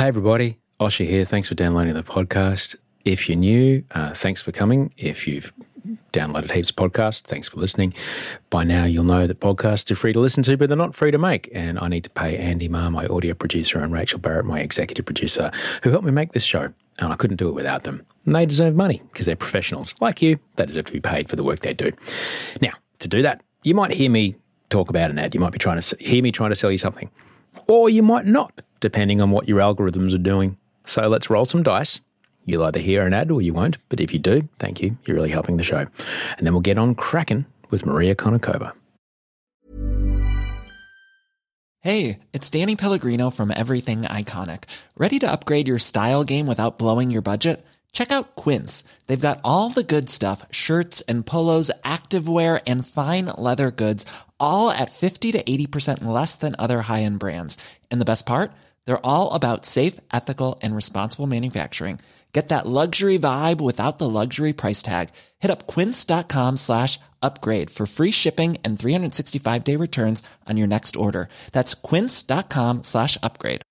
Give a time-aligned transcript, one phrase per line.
[0.00, 0.56] Hey, everybody.
[0.80, 1.26] Osher here.
[1.26, 2.74] Thanks for downloading the podcast.
[3.04, 4.94] If you're new, uh, thanks for coming.
[4.96, 5.52] If you've
[6.14, 7.92] downloaded heaps of podcasts, thanks for listening.
[8.48, 11.10] By now, you'll know that podcasts are free to listen to, but they're not free
[11.10, 11.50] to make.
[11.52, 15.04] And I need to pay Andy Marr, my audio producer, and Rachel Barrett, my executive
[15.04, 15.50] producer,
[15.82, 16.72] who helped me make this show.
[16.98, 18.06] And I couldn't do it without them.
[18.24, 19.94] And they deserve money because they're professionals.
[20.00, 21.92] Like you, they deserve to be paid for the work they do.
[22.62, 24.36] Now, to do that, you might hear me
[24.70, 25.34] talk about an ad.
[25.34, 27.10] You might be trying to hear me trying to sell you something,
[27.66, 30.56] or you might not depending on what your algorithms are doing.
[30.84, 32.00] So let's roll some dice.
[32.44, 34.96] You'll either hear an ad or you won't, but if you do, thank you.
[35.04, 35.86] You're really helping the show.
[36.36, 38.72] And then we'll get on cracking with Maria Konnikova.
[41.82, 44.64] Hey, it's Danny Pellegrino from Everything Iconic.
[44.96, 47.64] Ready to upgrade your style game without blowing your budget?
[47.92, 48.84] Check out Quince.
[49.06, 54.04] They've got all the good stuff shirts and polos, activewear, and fine leather goods,
[54.40, 57.56] all at 50 to 80% less than other high end brands.
[57.90, 58.52] And the best part?
[58.84, 62.00] They're all about safe, ethical, and responsible manufacturing.
[62.32, 65.10] Get that luxury vibe without the luxury price tag.
[65.40, 70.96] Hit up quince.com slash upgrade for free shipping and 365 day returns on your next
[70.96, 71.28] order.
[71.52, 73.62] That's quince.com slash upgrade.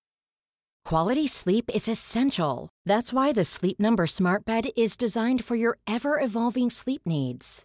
[0.84, 2.68] Quality sleep is essential.
[2.84, 7.64] That's why the Sleep Number Smart Bed is designed for your ever evolving sleep needs.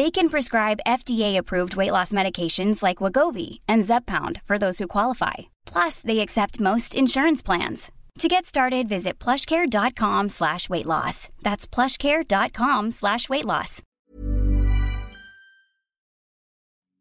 [0.00, 5.34] They can prescribe FDA-approved weight loss medications like Wegovy and Zepbound for those who qualify.
[5.66, 7.92] Plus, they accept most insurance plans.
[8.20, 11.28] To get started, visit plushcare.com slash weight loss.
[11.42, 13.82] That's plushcare.com slash weight loss.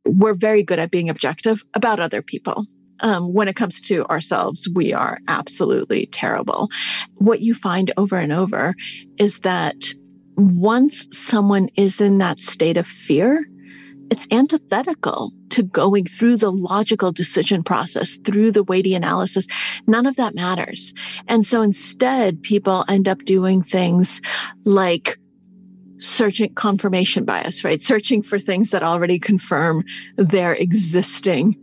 [0.06, 2.66] We're very good at being objective about other people.
[3.00, 6.68] Um, when it comes to ourselves, we are absolutely terrible.
[7.14, 8.76] What you find over and over
[9.18, 9.94] is that
[10.40, 13.46] once someone is in that state of fear,
[14.12, 19.46] it's antithetical to going through the logical decision process, through the weighty analysis.
[19.88, 20.94] None of that matters.
[21.28, 24.22] And so instead, people end up doing things
[24.66, 25.18] like
[25.98, 27.82] searching confirmation bias, right?
[27.84, 29.84] Searching for things that already confirm
[30.18, 31.56] their existing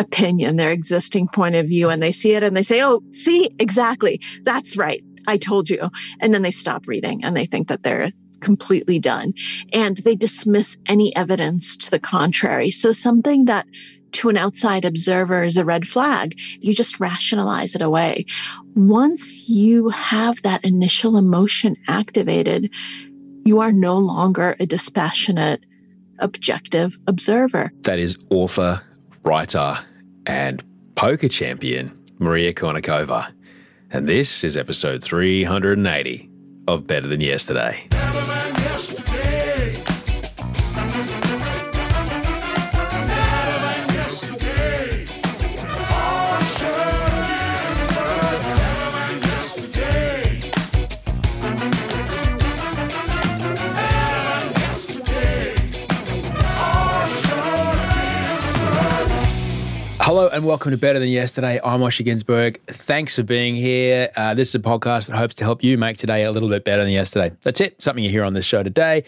[0.00, 1.88] opinion, their existing point of view.
[1.88, 4.20] And they see it and they say, Oh, see, exactly.
[4.42, 5.02] That's right.
[5.26, 5.90] I told you.
[6.20, 8.10] And then they stop reading and they think that they're
[8.44, 9.32] completely done.
[9.72, 12.70] And they dismiss any evidence to the contrary.
[12.70, 13.66] So something that
[14.12, 18.26] to an outside observer is a red flag, you just rationalize it away.
[18.76, 22.70] Once you have that initial emotion activated,
[23.44, 25.64] you are no longer a dispassionate,
[26.20, 27.72] objective observer.
[27.82, 28.80] That is author,
[29.24, 29.78] writer,
[30.26, 30.62] and
[30.94, 33.32] poker champion Maria Konnikova.
[33.90, 36.30] And this is episode 380
[36.66, 37.88] of Better Than Yesterday.
[60.14, 61.58] Hello and welcome to Better Than Yesterday.
[61.64, 62.60] I'm Osher Günsberg.
[62.68, 64.10] Thanks for being here.
[64.14, 66.64] Uh, this is a podcast that hopes to help you make today a little bit
[66.64, 67.34] better than yesterday.
[67.42, 67.82] That's it.
[67.82, 69.02] Something you hear on this show today,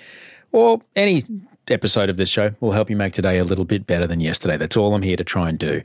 [0.50, 1.22] or any
[1.68, 4.56] episode of this show will help you make today a little bit better than yesterday.
[4.56, 5.80] That's all I'm here to try and do.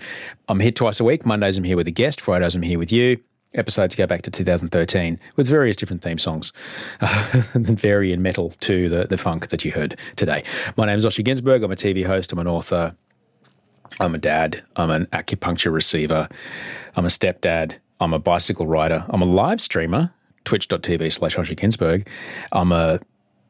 [0.50, 1.24] I'm here twice a week.
[1.24, 2.20] Mondays I'm here with a guest.
[2.20, 3.20] Fridays I'm here with you.
[3.54, 6.52] Episodes go back to 2013 with various different theme songs
[7.02, 10.44] uh, vary in metal to the, the funk that you heard today.
[10.78, 11.64] My name is Osher Günsberg.
[11.64, 12.32] I'm a TV host.
[12.32, 12.96] I'm an author.
[14.00, 14.64] I'm a dad.
[14.76, 16.28] I'm an acupuncture receiver.
[16.96, 17.76] I'm a stepdad.
[18.00, 19.06] I'm a bicycle rider.
[19.10, 20.12] I'm a live streamer,
[20.46, 22.08] twitch.tv slash Osher.
[22.52, 23.00] I'm a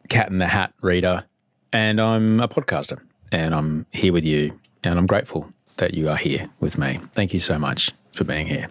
[0.10, 1.26] cat in the hat reader.
[1.72, 3.00] And I'm a podcaster.
[3.32, 4.60] And I'm here with you.
[4.84, 7.00] And I'm grateful that you are here with me.
[7.14, 8.70] Thank you so much for being here.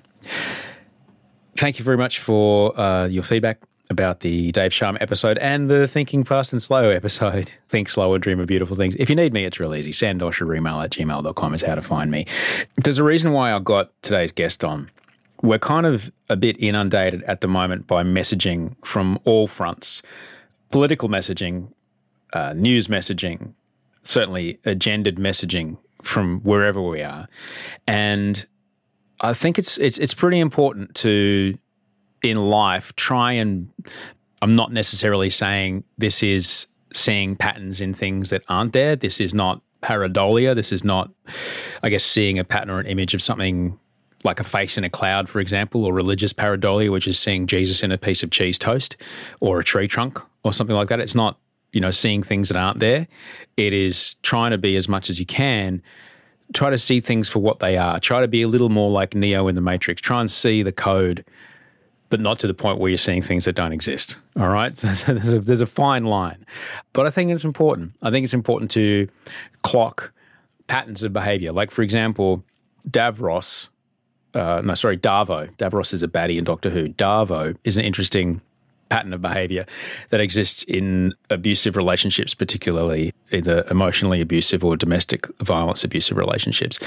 [1.56, 3.60] Thank you very much for uh, your feedback
[3.90, 7.50] about the Dave Sharma episode and the Thinking Fast and Slow episode.
[7.68, 8.94] Think slower, dream of beautiful things.
[8.96, 9.90] If you need me, it's real easy.
[9.90, 12.26] Sandosh or email at gmail.com is how to find me.
[12.76, 14.90] There's a reason why I got today's guest on.
[15.42, 20.02] We're kind of a bit inundated at the moment by messaging from all fronts
[20.70, 21.72] political messaging,
[22.32, 23.52] uh, news messaging,
[24.02, 27.28] certainly agendered messaging from wherever we are.
[27.86, 28.46] And
[29.20, 31.58] I think it's it's it's pretty important to
[32.22, 33.70] in life try and
[34.42, 38.96] I'm not necessarily saying this is seeing patterns in things that aren't there.
[38.96, 40.54] This is not pareidolia.
[40.54, 41.10] This is not,
[41.82, 43.78] I guess, seeing a pattern or an image of something
[44.24, 47.82] like a face in a cloud, for example, or religious pareidolia, which is seeing Jesus
[47.82, 48.96] in a piece of cheese toast
[49.40, 51.00] or a tree trunk or something like that.
[51.00, 51.38] It's not,
[51.72, 53.08] you know, seeing things that aren't there.
[53.56, 55.82] It is trying to be as much as you can.
[56.52, 58.00] Try to see things for what they are.
[58.00, 60.02] Try to be a little more like Neo in the Matrix.
[60.02, 61.24] Try and see the code
[62.10, 64.20] but not to the point where you're seeing things that don't exist.
[64.38, 64.76] All right.
[64.80, 66.44] So, so there's, a, there's a fine line.
[66.92, 67.92] But I think it's important.
[68.02, 69.08] I think it's important to
[69.62, 70.12] clock
[70.66, 71.52] patterns of behavior.
[71.52, 72.42] Like, for example,
[72.88, 73.68] Davros,
[74.34, 75.54] uh, no, sorry, Darvo.
[75.56, 76.88] Davros is a baddie in Doctor Who.
[76.88, 78.40] Darvo is an interesting
[78.90, 79.64] pattern of behavior
[80.10, 86.78] that exists in abusive relationships, particularly either emotionally abusive or domestic violence abusive relationships,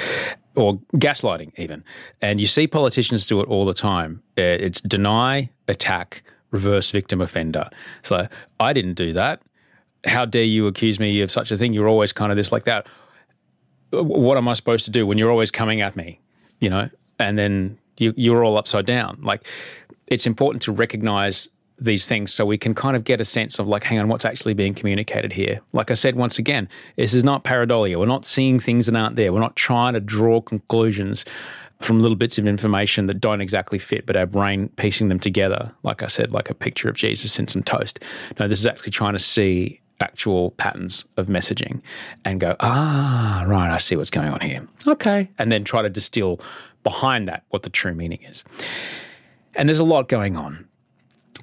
[0.56, 1.84] or gaslighting, even.
[2.22, 4.22] And you see politicians do it all the time.
[4.38, 6.22] Uh, it's deny, attack,
[6.52, 7.70] reverse victim offender.
[8.04, 8.28] So
[8.60, 9.42] I didn't do that.
[10.06, 11.74] How dare you accuse me of such a thing?
[11.74, 12.86] You're always kind of this like that.
[13.92, 16.20] What am I supposed to do when you're always coming at me?
[16.60, 16.90] You know,
[17.20, 19.20] and then you, you're all upside down.
[19.22, 19.48] Like,
[20.08, 21.48] it's important to recognize
[21.84, 24.26] these things so we can kind of get a sense of like, hang on, what's
[24.26, 25.62] actually being communicated here?
[25.74, 28.00] Like I said, once again, this is not pareidolia.
[28.00, 29.34] We're not seeing things that aren't there.
[29.34, 31.26] We're not trying to draw conclusions
[31.80, 35.72] from little bits of information that don't exactly fit, but our brain piecing them together,
[35.84, 38.04] like I said, like a picture of Jesus in some toast.
[38.40, 41.82] No, this is actually trying to see actual patterns of messaging
[42.26, 44.68] and go, ah, right, I see what's going on here.
[44.88, 45.30] Okay.
[45.38, 46.40] And then try to distill
[46.84, 48.44] behind that what the true meaning is.
[49.56, 50.68] And there's a lot going on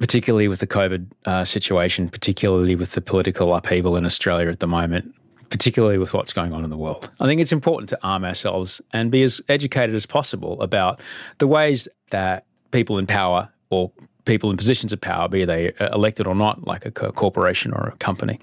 [0.01, 4.67] particularly with the COVID uh, situation, particularly with the political upheaval in Australia at the
[4.67, 5.15] moment,
[5.51, 7.11] particularly with what's going on in the world.
[7.21, 11.01] I think it's important to arm ourselves and be as educated as possible about
[11.39, 13.93] the ways that people in power or
[14.25, 17.89] people in positions of power, be they uh, elected or not, like a corporation or
[17.89, 18.41] a company,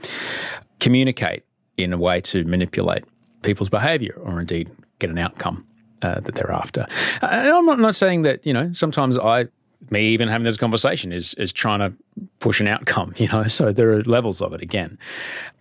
[0.79, 1.43] communicate
[1.77, 3.03] in a way to manipulate
[3.41, 4.69] people's behavior or indeed
[4.99, 5.65] get an outcome
[6.01, 6.85] uh, that they're after.
[7.21, 9.47] Uh, I'm not, not saying that, you know, sometimes I
[9.89, 11.93] me even having this conversation is is trying to
[12.39, 13.47] push an outcome, you know.
[13.47, 14.97] So there are levels of it again,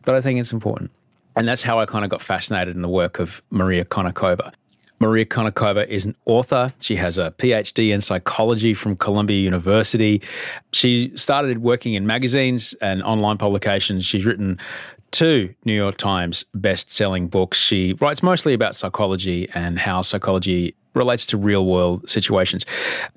[0.05, 0.91] but I think it's important,
[1.35, 4.53] and that's how I kind of got fascinated in the work of Maria Konnikova.
[4.99, 6.73] Maria Konnikova is an author.
[6.81, 10.23] She has a PhD in psychology from Columbia University.
[10.73, 14.07] She started working in magazines and online publications.
[14.07, 14.59] She's written
[15.11, 17.59] two New York Times best-selling books.
[17.59, 22.67] She writes mostly about psychology and how psychology relates to real world situations.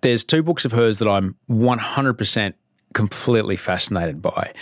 [0.02, 2.54] There's two books of hers that I'm 100%
[2.94, 4.54] completely fascinated by.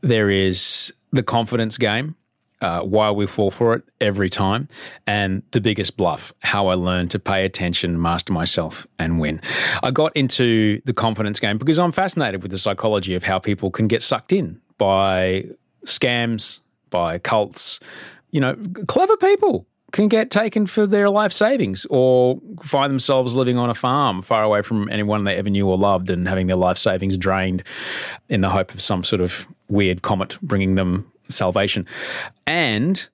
[0.00, 2.16] There is The Confidence Game.
[2.60, 4.68] Uh, why we fall for it every time,
[5.08, 9.40] and the biggest bluff, how I learned to pay attention, master myself, and win.
[9.82, 13.72] I got into the confidence game because I'm fascinated with the psychology of how people
[13.72, 15.42] can get sucked in by
[15.86, 16.60] scams,
[16.90, 17.80] by cults,
[18.30, 23.58] you know, clever people can get taken for their life savings or find themselves living
[23.58, 26.56] on a farm far away from anyone they ever knew or loved and having their
[26.56, 27.62] life savings drained
[28.28, 31.86] in the hope of some sort of weird comet bringing them salvation.
[32.46, 33.06] And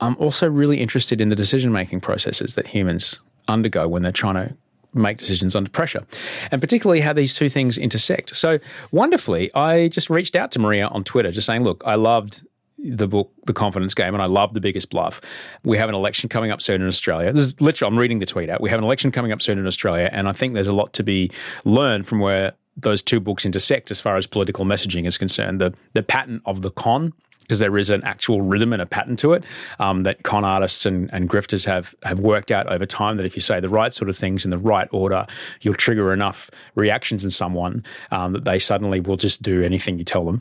[0.00, 4.34] I'm also really interested in the decision making processes that humans undergo when they're trying
[4.34, 4.56] to
[4.94, 6.04] make decisions under pressure,
[6.50, 8.36] and particularly how these two things intersect.
[8.36, 8.58] So,
[8.90, 12.46] wonderfully, I just reached out to Maria on Twitter, just saying, Look, I loved
[12.82, 15.20] the book, The Confidence Game, and I love The Biggest Bluff.
[15.64, 17.32] We have an election coming up soon in Australia.
[17.32, 18.60] This is literally, I'm reading the tweet out.
[18.60, 20.92] We have an election coming up soon in Australia, and I think there's a lot
[20.94, 21.30] to be
[21.64, 25.60] learned from where those two books intersect as far as political messaging is concerned.
[25.60, 29.16] The, the pattern of the con, because there is an actual rhythm and a pattern
[29.16, 29.44] to it
[29.78, 33.16] um, that con artists and, and grifters have have worked out over time.
[33.18, 35.26] That if you say the right sort of things in the right order,
[35.60, 40.04] you'll trigger enough reactions in someone um, that they suddenly will just do anything you
[40.04, 40.40] tell them.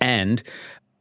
[0.00, 0.42] And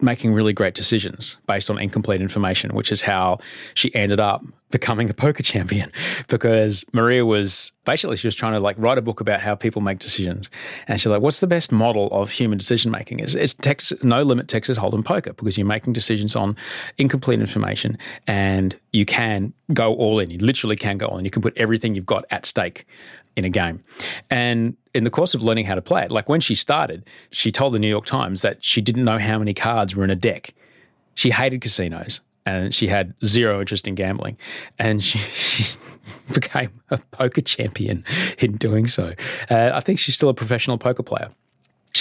[0.02, 3.40] making really great decisions based on incomplete information, which is how
[3.74, 5.92] she ended up becoming a poker champion
[6.28, 9.82] because Maria was basically she was trying to like write a book about how people
[9.82, 10.50] make decisions,
[10.88, 13.20] and she's like, "What's the best model of human decision making?
[13.20, 16.56] is it's Texas, no limit Texas Hold'em poker because you're making decisions on
[16.98, 20.30] incomplete information, and you can go all in.
[20.30, 21.26] You literally can go all in.
[21.26, 22.86] You can put everything you've got at stake."
[23.38, 23.82] In a game.
[24.30, 27.52] And in the course of learning how to play it, like when she started, she
[27.52, 30.16] told the New York Times that she didn't know how many cards were in a
[30.16, 30.54] deck.
[31.16, 34.38] She hated casinos and she had zero interest in gambling.
[34.80, 35.78] And she, she
[36.34, 38.04] became a poker champion
[38.40, 39.14] in doing so.
[39.50, 41.30] Uh, I think she's still a professional poker player.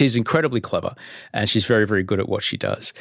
[0.00, 0.94] She's incredibly clever
[1.34, 2.94] and she's very, very good at what she does.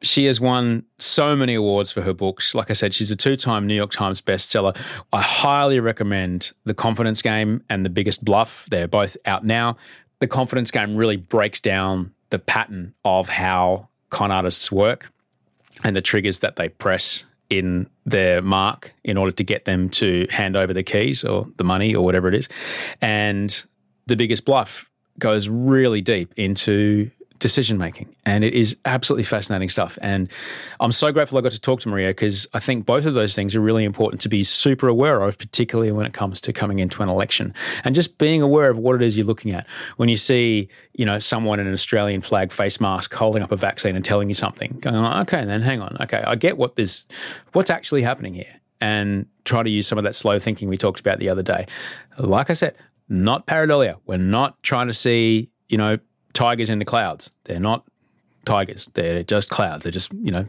[0.00, 2.54] She has won so many awards for her books.
[2.54, 4.74] Like I said, she's a two time New York Times bestseller.
[5.12, 8.66] I highly recommend The Confidence Game and The Biggest Bluff.
[8.70, 9.76] They're both out now.
[10.20, 15.12] The Confidence Game really breaks down the pattern of how con artists work
[15.84, 20.26] and the triggers that they press in their mark in order to get them to
[20.30, 22.48] hand over the keys or the money or whatever it is.
[23.02, 23.66] And
[24.06, 28.14] the biggest bluff goes really deep into decision making.
[28.24, 29.98] And it is absolutely fascinating stuff.
[30.00, 30.30] And
[30.80, 33.34] I'm so grateful I got to talk to Maria because I think both of those
[33.34, 36.78] things are really important to be super aware of, particularly when it comes to coming
[36.78, 37.54] into an election
[37.84, 39.66] and just being aware of what it is you're looking at.
[39.96, 43.56] When you see, you know, someone in an Australian flag face mask holding up a
[43.56, 45.96] vaccine and telling you something, going, oh, okay, then hang on.
[46.00, 47.06] Okay, I get what this,
[47.52, 48.60] what's actually happening here.
[48.78, 51.66] And try to use some of that slow thinking we talked about the other day.
[52.18, 52.76] Like I said,
[53.08, 53.96] not pareidolia.
[54.06, 55.98] We're not trying to see, you know,
[56.32, 57.30] tigers in the clouds.
[57.44, 57.84] They're not
[58.44, 58.90] tigers.
[58.94, 59.84] They're just clouds.
[59.84, 60.46] They're just, you know,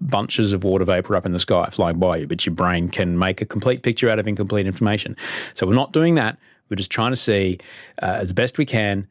[0.00, 3.18] bunches of water vapor up in the sky flying by you, but your brain can
[3.18, 5.16] make a complete picture out of incomplete information.
[5.54, 6.38] So we're not doing that.
[6.68, 7.58] We're just trying to see
[8.02, 9.06] uh, as best we can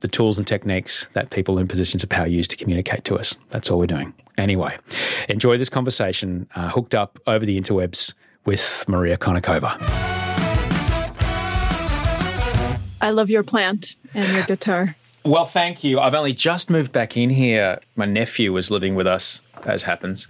[0.00, 3.34] the tools and techniques that people in positions of power use to communicate to us.
[3.48, 4.14] That's all we're doing.
[4.36, 4.78] Anyway,
[5.28, 10.17] enjoy this conversation uh, hooked up over the interwebs with Maria Konnikova.
[13.00, 14.96] I love your plant and your guitar.
[15.24, 16.00] Well, thank you.
[16.00, 17.80] I've only just moved back in here.
[17.96, 20.26] My nephew was living with us, as happens.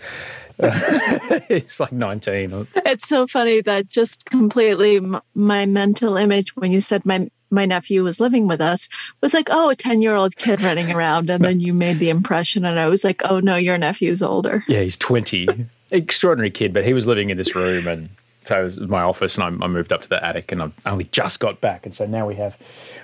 [1.48, 2.66] He's like 19.
[2.84, 5.00] It's so funny that just completely
[5.34, 8.88] my mental image when you said my my nephew was living with us
[9.22, 11.30] was like, oh, a 10 year old kid running around.
[11.30, 14.64] And then you made the impression, and I was like, oh, no, your nephew's older.
[14.68, 15.66] Yeah, he's 20.
[15.90, 17.88] Extraordinary kid, but he was living in this room.
[17.88, 18.10] And
[18.48, 20.72] so it was my office, and I, I moved up to the attic, and I've
[20.86, 21.86] only just got back.
[21.86, 22.56] And so now we have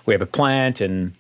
[0.06, 1.14] we have a plant and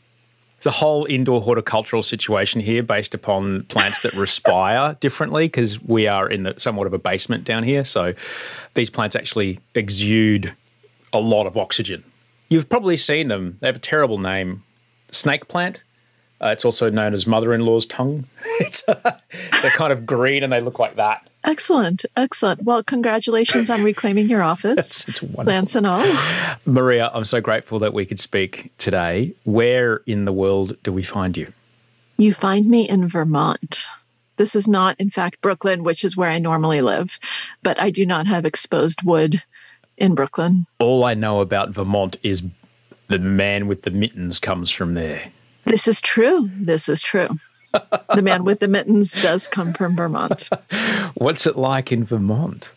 [0.64, 6.06] it's a whole indoor horticultural situation here based upon plants that respire differently because we
[6.08, 7.84] are in the, somewhat of a basement down here.
[7.84, 8.14] So
[8.72, 10.54] these plants actually exude
[11.12, 12.02] a lot of oxygen.
[12.48, 13.58] You've probably seen them.
[13.60, 14.62] They have a terrible name
[15.12, 15.82] snake plant.
[16.40, 18.24] Uh, it's also known as mother in law's tongue.
[18.88, 18.94] uh,
[19.60, 21.28] they're kind of green and they look like that.
[21.44, 22.62] Excellent, excellent.
[22.62, 26.04] Well, congratulations on reclaiming your office, it's, it's Lance and all.
[26.64, 29.34] Maria, I'm so grateful that we could speak today.
[29.44, 31.52] Where in the world do we find you?
[32.16, 33.86] You find me in Vermont.
[34.36, 37.20] This is not, in fact, Brooklyn, which is where I normally live,
[37.62, 39.42] but I do not have exposed wood
[39.96, 40.66] in Brooklyn.
[40.78, 42.42] All I know about Vermont is
[43.08, 45.30] the man with the mittens comes from there.
[45.66, 46.50] This is true.
[46.58, 47.28] This is true
[48.14, 50.48] the man with the mittens does come from Vermont.
[51.14, 52.70] What's it like in Vermont?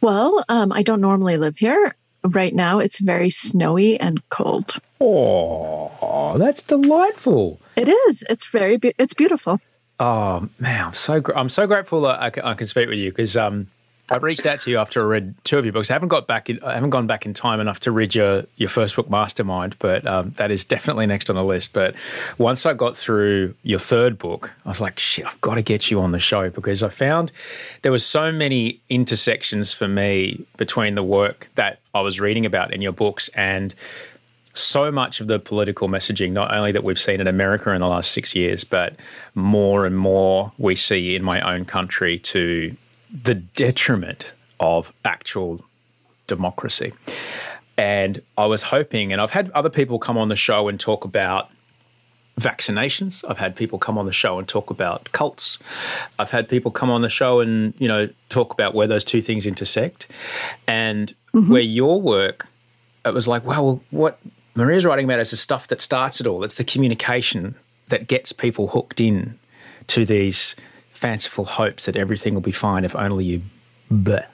[0.00, 1.94] Well, um, I don't normally live here.
[2.24, 4.74] Right now, it's very snowy and cold.
[5.00, 7.60] Oh, that's delightful.
[7.76, 8.24] It is.
[8.30, 8.76] It's very.
[8.78, 9.60] Be- it's beautiful.
[10.00, 12.98] Oh man, I'm so gr- I'm so grateful that I can, I can speak with
[12.98, 13.68] you because um,
[14.10, 15.90] I've reached out to you after I read two of your books.
[15.90, 16.50] I haven't got back.
[16.50, 19.76] In, I haven't gone back in time enough to read your your first book, Mastermind,
[19.78, 21.72] but um, that is definitely next on the list.
[21.72, 21.94] But
[22.36, 25.90] once I got through your third book, I was like, shit, I've got to get
[25.90, 27.32] you on the show because I found
[27.80, 32.74] there were so many intersections for me between the work that I was reading about
[32.74, 33.74] in your books and
[34.52, 37.88] so much of the political messaging, not only that we've seen in America in the
[37.88, 38.94] last six years, but
[39.34, 42.76] more and more we see in my own country to
[43.22, 45.64] the detriment of actual
[46.26, 46.92] democracy.
[47.76, 51.04] And I was hoping, and I've had other people come on the show and talk
[51.04, 51.50] about
[52.40, 53.24] vaccinations.
[53.28, 55.58] I've had people come on the show and talk about cults.
[56.18, 59.22] I've had people come on the show and, you know, talk about where those two
[59.22, 60.08] things intersect.
[60.66, 61.52] And mm-hmm.
[61.52, 62.48] where your work,
[63.04, 64.18] it was like, wow, well, what
[64.54, 66.42] Maria's writing about is the stuff that starts it all.
[66.42, 67.54] It's the communication
[67.88, 69.38] that gets people hooked in
[69.88, 70.56] to these
[70.94, 73.42] fanciful hopes that everything will be fine if only you
[73.92, 74.26] bleh.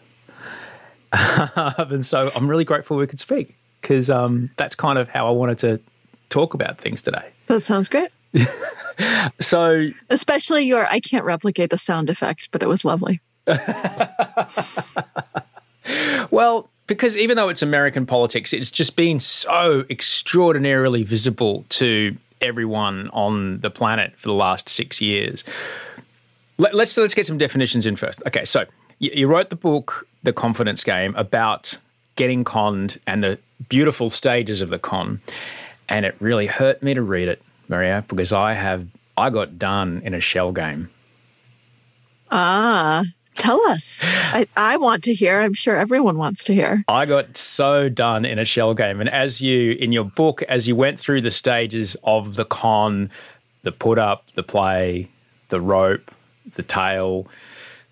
[1.13, 5.31] and so I'm really grateful we could speak because um, that's kind of how I
[5.31, 5.81] wanted to
[6.29, 7.31] talk about things today.
[7.47, 8.13] That sounds great.
[9.41, 13.21] so, especially your, I can't replicate the sound effect, but it was lovely.
[16.31, 23.11] Well, because even though it's American politics, it's just been so extraordinarily visible to everyone
[23.13, 25.45] on the planet for the last six years.
[26.61, 28.21] Let, us let's get some definitions in first.
[28.27, 28.67] Okay, so
[28.99, 31.79] you, you wrote the book, The Confidence Game, about
[32.17, 33.39] getting conned and the
[33.71, 35.23] beautiful stages of the con,
[35.89, 38.87] and it really hurt me to read it, Maria, because I have
[39.17, 40.91] I got done in a shell game.
[42.31, 43.05] Ah,
[43.37, 44.03] tell us.
[44.05, 45.41] I, I want to hear.
[45.41, 46.85] I'm sure everyone wants to hear.
[46.89, 49.01] I got so done in a shell game.
[49.01, 53.11] And as you, in your book, as you went through the stages of the con,
[53.63, 55.09] the put up, the play,
[55.49, 56.11] the rope,
[56.55, 57.27] the tail,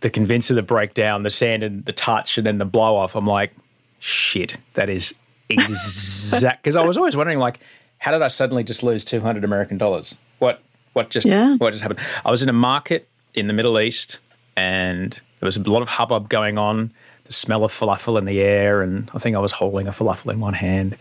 [0.00, 3.26] the convincer, the breakdown, the sand and the touch, and then the blow off, I'm
[3.26, 3.52] like,
[3.98, 5.14] shit, that is
[5.48, 6.62] exact.
[6.62, 7.60] Because I was always wondering, like,
[7.98, 10.16] how did I suddenly just lose 200 American dollars?
[10.38, 10.60] What,
[10.92, 11.56] what just, yeah.
[11.56, 12.00] what just happened?
[12.24, 14.20] I was in a market in the Middle East
[14.58, 16.92] and there was a lot of hubbub going on.
[17.24, 20.32] The smell of falafel in the air, and I think I was holding a falafel
[20.32, 20.96] in one hand,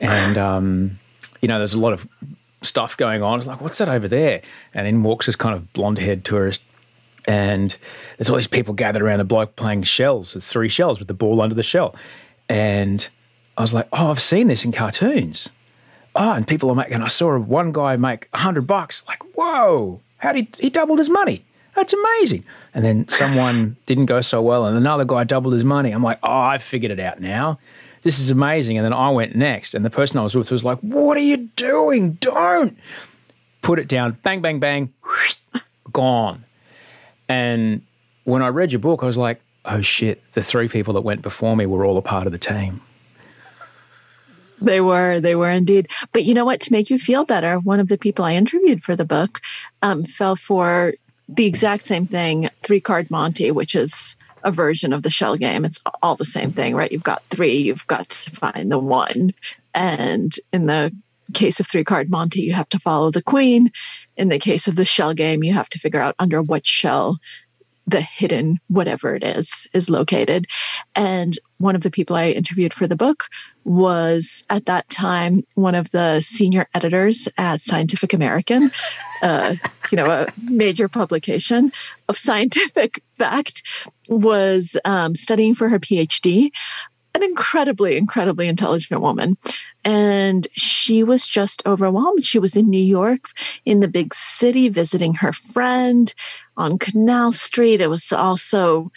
[0.00, 0.98] and um,
[1.40, 2.08] you know, there's a lot of
[2.62, 3.38] stuff going on.
[3.38, 4.42] It's like, what's that over there?
[4.72, 6.62] And in walks this kind of blonde-haired tourist,
[7.26, 7.76] and
[8.16, 11.14] there's all these people gathered around the bloke playing shells, with three shells with the
[11.14, 11.94] ball under the shell,
[12.48, 13.08] and
[13.56, 15.48] I was like, oh, I've seen this in cartoons.
[16.14, 17.02] Oh, and people are making.
[17.02, 19.02] I saw one guy make a hundred bucks.
[19.06, 20.00] Like, whoa!
[20.18, 21.44] How did he, he doubled his money?
[21.74, 22.44] That's amazing.
[22.72, 25.90] And then someone didn't go so well, and another guy doubled his money.
[25.90, 27.58] I'm like, oh, I figured it out now.
[28.00, 28.78] This is amazing.
[28.78, 31.22] And then I went next, and the person I was with was like, what are
[31.22, 32.12] you doing?
[32.12, 32.78] Don't
[33.60, 34.16] put it down.
[34.22, 34.94] Bang, bang, bang,
[35.92, 36.45] gone.
[37.28, 37.82] And
[38.24, 41.22] when I read your book, I was like, oh shit, the three people that went
[41.22, 42.80] before me were all a part of the team.
[44.60, 45.88] They were, they were indeed.
[46.12, 46.60] But you know what?
[46.62, 49.40] To make you feel better, one of the people I interviewed for the book
[49.82, 50.94] um, fell for
[51.28, 55.64] the exact same thing, three card Monty, which is a version of the shell game.
[55.64, 56.90] It's all the same thing, right?
[56.90, 59.34] You've got three, you've got to find the one.
[59.74, 60.94] And in the
[61.34, 63.72] case of three card Monty, you have to follow the queen.
[64.16, 67.18] In the case of the shell game, you have to figure out under what shell
[67.86, 70.46] the hidden whatever it is is located.
[70.94, 73.24] And one of the people I interviewed for the book
[73.64, 78.70] was at that time one of the senior editors at Scientific American,
[79.22, 79.54] uh,
[79.90, 81.72] you know, a major publication
[82.08, 83.62] of scientific fact,
[84.08, 86.50] was um, studying for her PhD.
[87.16, 89.38] An incredibly, incredibly intelligent woman.
[89.84, 92.24] And she was just overwhelmed.
[92.24, 93.30] She was in New York,
[93.64, 96.12] in the big city, visiting her friend
[96.58, 97.80] on Canal Street.
[97.80, 98.92] It was also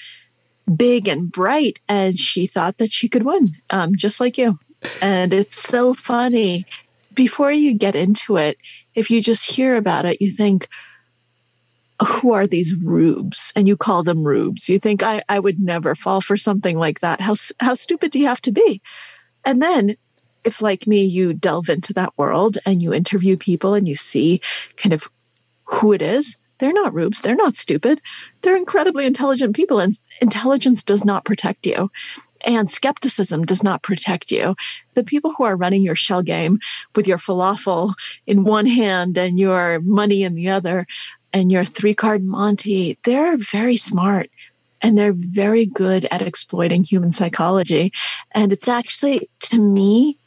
[0.75, 4.59] big and bright, and she thought that she could win, um, just like you.
[5.01, 6.65] And it's so funny.
[7.13, 8.57] Before you get into it,
[8.95, 10.67] if you just hear about it, you think,
[12.05, 13.51] who are these rubes?
[13.55, 14.69] And you call them rubes.
[14.69, 17.21] You think, I, I would never fall for something like that.
[17.21, 18.81] How, how stupid do you have to be?
[19.45, 19.95] And then
[20.43, 24.41] if like me, you delve into that world and you interview people and you see
[24.77, 25.09] kind of
[25.65, 27.21] who it is, they're not rubes.
[27.21, 28.01] They're not stupid.
[28.41, 31.89] They're incredibly intelligent people, and intelligence does not protect you.
[32.45, 34.55] And skepticism does not protect you.
[34.93, 36.59] The people who are running your shell game
[36.95, 37.93] with your falafel
[38.25, 40.85] in one hand and your money in the other,
[41.33, 44.29] and your three card Monty, they're very smart
[44.81, 47.91] and they're very good at exploiting human psychology.
[48.31, 50.17] And it's actually, to me,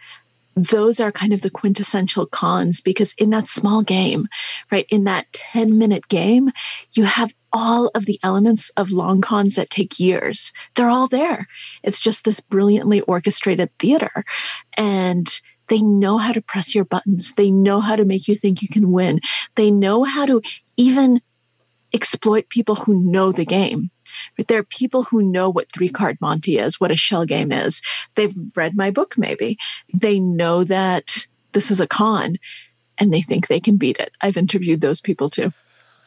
[0.55, 4.29] those are kind of the quintessential cons because in that small game,
[4.71, 6.51] right, in that 10 minute game,
[6.95, 10.53] you have all of the elements of long cons that take years.
[10.75, 11.47] They're all there.
[11.83, 14.25] It's just this brilliantly orchestrated theater.
[14.77, 15.27] And
[15.69, 17.35] they know how to press your buttons.
[17.35, 19.21] They know how to make you think you can win.
[19.55, 20.43] They know how to
[20.77, 21.21] even
[21.93, 23.91] exploit people who know the game.
[24.37, 27.51] But there are people who know what three card Monty is, what a shell game
[27.51, 27.81] is.
[28.15, 29.59] They've read my book, maybe.
[29.95, 32.37] They know that this is a con
[32.99, 34.13] and they think they can beat it.
[34.21, 35.53] I've interviewed those people too.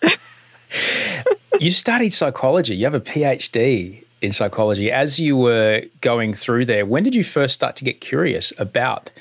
[1.60, 4.92] you studied psychology, you have a PhD in psychology.
[4.92, 9.12] As you were going through there, when did you first start to get curious about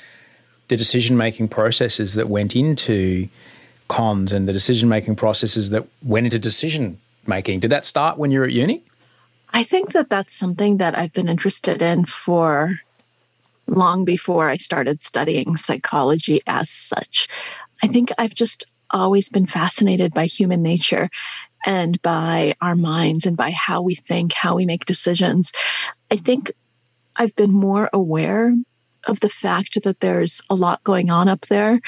[0.67, 3.29] the decision making processes that went into
[3.87, 7.59] cons and the decision making processes that went into decision making.
[7.59, 8.83] Did that start when you were at uni?
[9.53, 12.79] I think that that's something that I've been interested in for
[13.67, 17.27] long before I started studying psychology as such.
[17.81, 21.09] I think I've just always been fascinated by human nature
[21.65, 25.51] and by our minds and by how we think, how we make decisions.
[26.11, 26.51] I think
[27.15, 28.53] I've been more aware
[29.07, 31.79] of the fact that there's a lot going on up there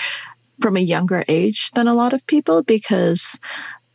[0.60, 3.40] from a younger age than a lot of people because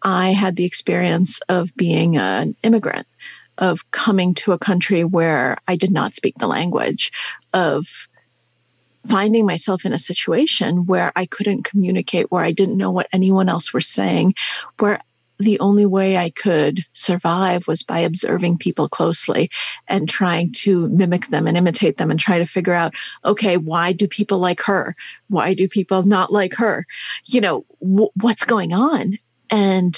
[0.02, 3.06] I had the experience of being an immigrant.
[3.58, 7.12] of coming to a country where I did not speak the language,
[7.52, 8.08] of
[9.06, 13.48] finding myself in a situation where I couldn't communicate, where I didn't know what anyone
[13.48, 14.34] else was saying,
[14.78, 15.00] where
[15.42, 19.50] the only way I could survive was by observing people closely
[19.88, 23.92] and trying to mimic them and imitate them and try to figure out, okay, why
[23.92, 24.94] do people like her?
[25.28, 26.86] Why do people not like her?
[27.26, 29.18] You know, w- what's going on?
[29.50, 29.96] And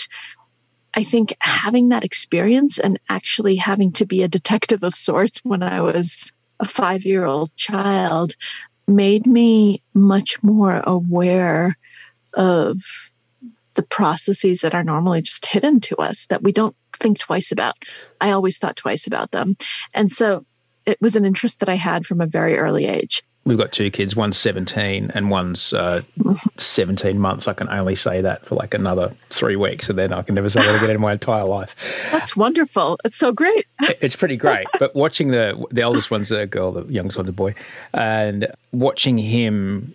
[0.95, 5.63] I think having that experience and actually having to be a detective of sorts when
[5.63, 8.35] I was a five year old child
[8.87, 11.77] made me much more aware
[12.35, 13.13] of
[13.75, 17.75] the processes that are normally just hidden to us that we don't think twice about.
[18.21, 19.57] I always thought twice about them.
[19.93, 20.45] And so
[20.87, 23.23] it was an interest that I had from a very early age.
[23.47, 26.01] We've got two kids, one's 17 and one's uh,
[26.57, 27.47] 17 months.
[27.47, 30.49] I can only say that for like another three weeks, and then I can never
[30.49, 32.09] say that again in my entire life.
[32.11, 32.99] That's wonderful.
[33.05, 33.67] It's so great.
[34.01, 34.67] it's pretty great.
[34.79, 37.55] But watching the the oldest one's a girl, the youngest one's a boy,
[37.93, 39.95] and watching him,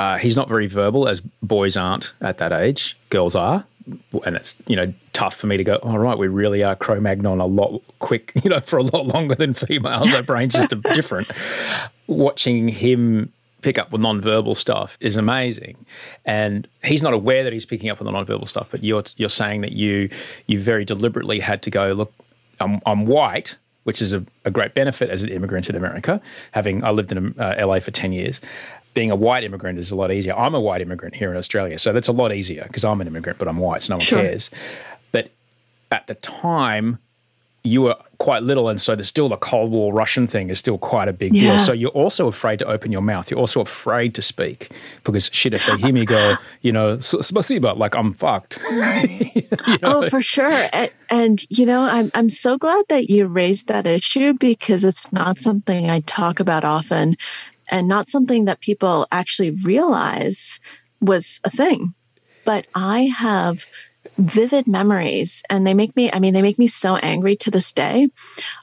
[0.00, 2.96] uh, he's not very verbal, as boys aren't at that age.
[3.10, 3.66] Girls are
[4.24, 5.76] and it's you know tough for me to go.
[5.76, 9.34] All right, we really are Cro-Magnon a lot quick, you know, for a lot longer
[9.34, 10.12] than females.
[10.14, 11.30] Our brains just are different.
[12.06, 13.32] Watching him
[13.62, 15.84] pick up with non-verbal stuff is amazing,
[16.24, 18.68] and he's not aware that he's picking up on the non-verbal stuff.
[18.70, 20.10] But you're you're saying that you
[20.46, 22.12] you very deliberately had to go look.
[22.62, 26.20] I'm, I'm white, which is a, a, great benefit as an immigrant in America.
[26.52, 28.40] Having I lived in uh, LA for ten years,
[28.94, 30.34] being a white immigrant is a lot easier.
[30.34, 33.06] I'm a white immigrant here in Australia, so that's a lot easier because I'm an
[33.06, 34.20] immigrant, but I'm white, so no one sure.
[34.20, 34.50] cares.
[35.12, 35.30] But
[35.90, 36.98] at the time,
[37.62, 40.78] you were quite little, and so there's still the Cold War Russian thing is still
[40.78, 41.56] quite a big yeah.
[41.56, 41.58] deal.
[41.58, 43.30] So you're also afraid to open your mouth.
[43.30, 44.70] You're also afraid to speak
[45.04, 48.58] because shit, if they hear me go, you know, spasiba, like I'm fucked.
[48.70, 49.78] you know?
[49.82, 50.68] Oh, for sure.
[50.72, 55.12] And, and, you know, I'm I'm so glad that you raised that issue because it's
[55.12, 57.16] not something I talk about often
[57.70, 60.60] and not something that people actually realize
[61.00, 61.94] was a thing.
[62.44, 63.66] But I have
[64.18, 67.72] vivid memories and they make me, I mean, they make me so angry to this
[67.72, 68.08] day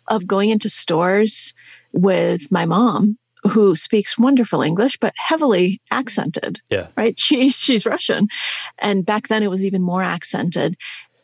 [0.07, 1.53] of going into stores
[1.93, 6.59] with my mom who speaks wonderful English, but heavily accented.
[6.69, 6.87] Yeah.
[6.95, 7.17] Right.
[7.27, 8.27] She she's Russian.
[8.79, 10.75] And back then it was even more accented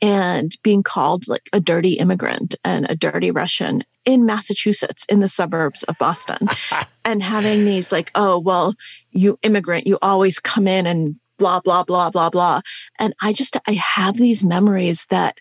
[0.03, 5.29] and being called like a dirty immigrant and a dirty Russian in Massachusetts in the
[5.29, 6.49] suburbs of Boston
[7.05, 8.75] and having these like, oh, well,
[9.11, 12.59] you immigrant, you always come in and blah, blah, blah, blah, blah.
[12.99, 15.37] And I just, I have these memories that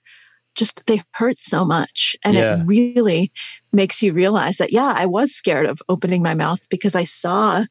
[0.54, 2.16] just, they hurt so much.
[2.24, 2.60] And yeah.
[2.60, 3.32] it really
[3.72, 7.64] makes you realize that, yeah, I was scared of opening my mouth because I saw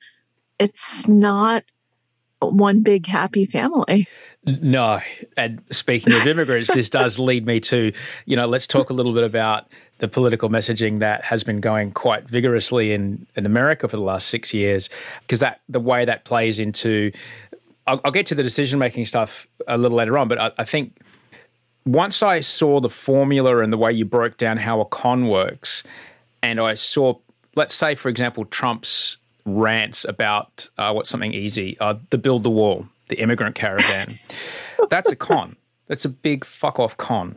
[0.60, 1.64] it's not
[2.42, 4.08] one big happy family.
[4.46, 5.00] No.
[5.38, 7.94] And speaking of immigrants, this does lead me to,
[8.26, 9.68] you know, let's talk a little bit about
[10.00, 14.28] the political messaging that has been going quite vigorously in, in America for the last
[14.28, 14.90] six years,
[15.22, 17.12] because that the way that plays into,
[17.86, 20.64] I'll, I'll, get to the decision making stuff a little later on, but I, I
[20.64, 20.98] think
[21.86, 25.84] once I saw the formula and the way you broke down how a con works,
[26.42, 27.16] and I saw,
[27.56, 32.50] let's say, for example, Trump's rants about uh, what's something easy, uh, the build the
[32.50, 34.20] wall, the immigrant caravan.
[34.90, 35.56] That's a con.
[35.88, 37.36] That's a big fuck off con.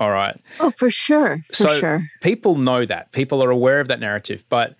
[0.00, 0.40] All right.
[0.60, 1.38] Oh, for sure.
[1.48, 2.02] For so sure.
[2.20, 3.10] People know that.
[3.12, 4.44] People are aware of that narrative.
[4.48, 4.76] But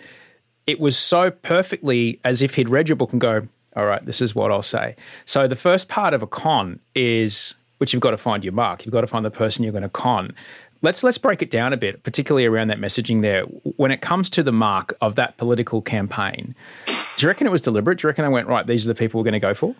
[0.66, 4.20] it was so perfectly as if he'd read your book and go, all right, this
[4.20, 4.96] is what I'll say.
[5.24, 8.84] So the first part of a con is which you've got to find your mark.
[8.84, 10.34] You've got to find the person you're going to con.
[10.82, 13.42] Let's let's break it down a bit, particularly around that messaging there.
[13.42, 16.54] When it comes to the mark of that political campaign,
[16.86, 17.98] do you reckon it was deliberate?
[17.98, 18.66] Do you reckon I went right?
[18.66, 19.74] These are the people we're going to go for.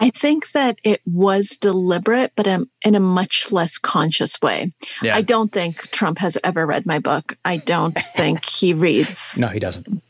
[0.00, 4.72] I think that it was deliberate, but in, in a much less conscious way.
[5.02, 5.14] Yeah.
[5.14, 7.36] I don't think Trump has ever read my book.
[7.44, 9.38] I don't think he reads.
[9.38, 10.02] No, he doesn't.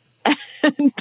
[0.62, 0.92] And,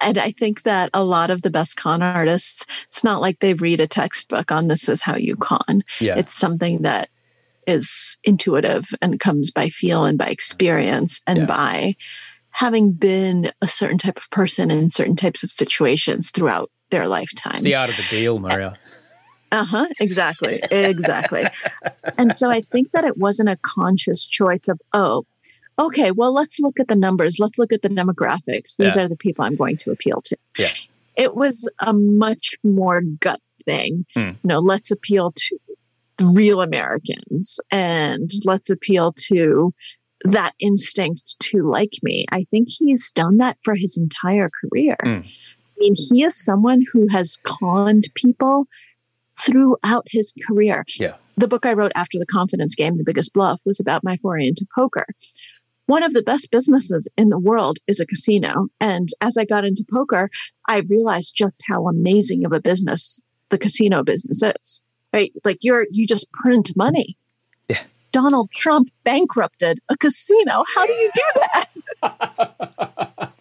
[0.00, 3.54] and I think that a lot of the best con artists, it's not like they
[3.54, 5.82] read a textbook on this is how you con.
[6.00, 6.18] Yeah.
[6.18, 7.08] It's something that
[7.68, 11.46] is intuitive and comes by feel and by experience and yeah.
[11.46, 11.94] by
[12.50, 17.54] having been a certain type of person in certain types of situations throughout their lifetime.
[17.54, 18.76] It's the art of the deal, Maria.
[19.50, 19.86] Uh huh.
[19.98, 20.60] Exactly.
[20.70, 21.46] Exactly.
[22.18, 25.24] and so I think that it wasn't a conscious choice of, oh,
[25.78, 27.38] okay, well, let's look at the numbers.
[27.38, 28.76] Let's look at the demographics.
[28.76, 29.04] These yeah.
[29.04, 30.36] are the people I'm going to appeal to.
[30.58, 30.72] Yeah.
[31.16, 34.04] It was a much more gut thing.
[34.14, 34.20] Hmm.
[34.20, 35.58] You know, let's appeal to
[36.22, 39.72] real Americans and let's appeal to
[40.24, 42.26] that instinct to like me.
[42.32, 44.96] I think he's done that for his entire career.
[45.04, 45.24] Mm.
[45.24, 48.66] I mean, he is someone who has conned people
[49.38, 50.84] throughout his career.
[50.98, 51.14] Yeah.
[51.36, 54.48] the book I wrote after the confidence game, The Biggest Bluff, was about my foray
[54.48, 55.06] into poker.
[55.86, 58.66] One of the best businesses in the world is a casino.
[58.80, 60.28] And as I got into poker,
[60.66, 64.82] I realized just how amazing of a business the casino business is.
[65.12, 65.32] Right?
[65.44, 67.16] Like you're you just print money.
[67.68, 67.82] Yeah.
[68.12, 70.64] Donald Trump bankrupted a casino.
[70.74, 71.22] How do you do
[71.54, 73.34] that?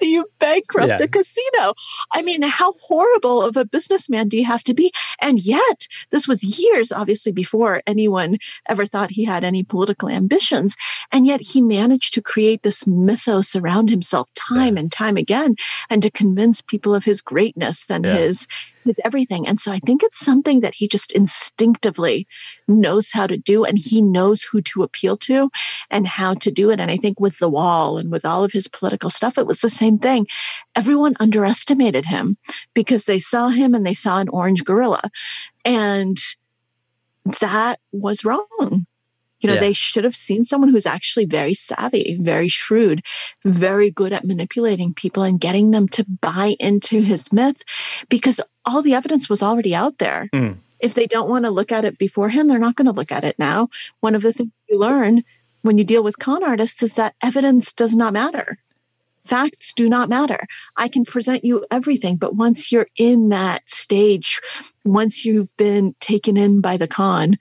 [0.00, 1.04] do you bankrupt yeah.
[1.04, 1.74] a casino?
[2.12, 4.92] I mean, how horrible of a businessman do you have to be?
[5.20, 10.76] And yet, this was years, obviously, before anyone ever thought he had any political ambitions.
[11.12, 14.80] And yet, he managed to create this mythos around himself time yeah.
[14.80, 15.54] and time again
[15.88, 18.16] and to convince people of his greatness and yeah.
[18.16, 18.46] his
[18.84, 19.46] with everything.
[19.46, 22.26] And so I think it's something that he just instinctively
[22.68, 25.50] knows how to do and he knows who to appeal to
[25.90, 26.80] and how to do it.
[26.80, 29.60] And I think with the wall and with all of his political stuff, it was
[29.60, 30.26] the same thing.
[30.76, 32.36] Everyone underestimated him
[32.74, 35.02] because they saw him and they saw an orange gorilla.
[35.64, 36.16] And
[37.40, 38.86] that was wrong.
[39.42, 39.60] You know, yeah.
[39.60, 43.04] they should have seen someone who's actually very savvy, very shrewd,
[43.44, 47.62] very good at manipulating people and getting them to buy into his myth
[48.08, 50.28] because all the evidence was already out there.
[50.32, 50.58] Mm.
[50.80, 53.24] If they don't want to look at it beforehand, they're not going to look at
[53.24, 53.68] it now.
[54.00, 55.22] One of the things you learn
[55.62, 58.58] when you deal with con artists is that evidence does not matter.
[59.24, 60.46] Facts do not matter.
[60.76, 64.40] I can present you everything, but once you're in that stage,
[64.84, 67.38] once you've been taken in by the con,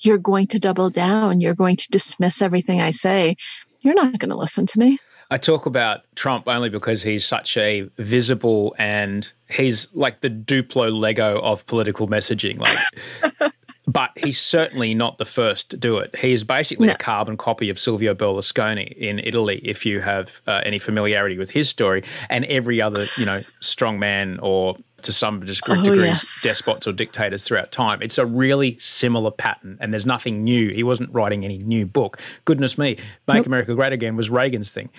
[0.00, 1.40] you're going to double down.
[1.40, 3.36] You're going to dismiss everything I say.
[3.82, 4.98] You're not going to listen to me.
[5.30, 10.92] I talk about Trump only because he's such a visible and he's like the Duplo
[10.92, 12.58] Lego of political messaging.
[12.58, 13.52] Like,
[13.86, 16.14] but he's certainly not the first to do it.
[16.16, 16.94] He is basically no.
[16.94, 19.60] a carbon copy of Silvio Berlusconi in Italy.
[19.64, 23.98] If you have uh, any familiarity with his story, and every other you know strong
[23.98, 26.42] man or to some degree, oh, degrees yes.
[26.42, 28.00] despots or dictators throughout time.
[28.02, 30.70] It's a really similar pattern, and there's nothing new.
[30.70, 32.20] He wasn't writing any new book.
[32.44, 33.46] Goodness me, Make nope.
[33.46, 34.90] America Great Again was Reagan's thing.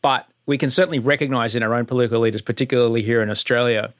[0.00, 3.94] But we can certainly recognize in our own political leaders, particularly here in Australia,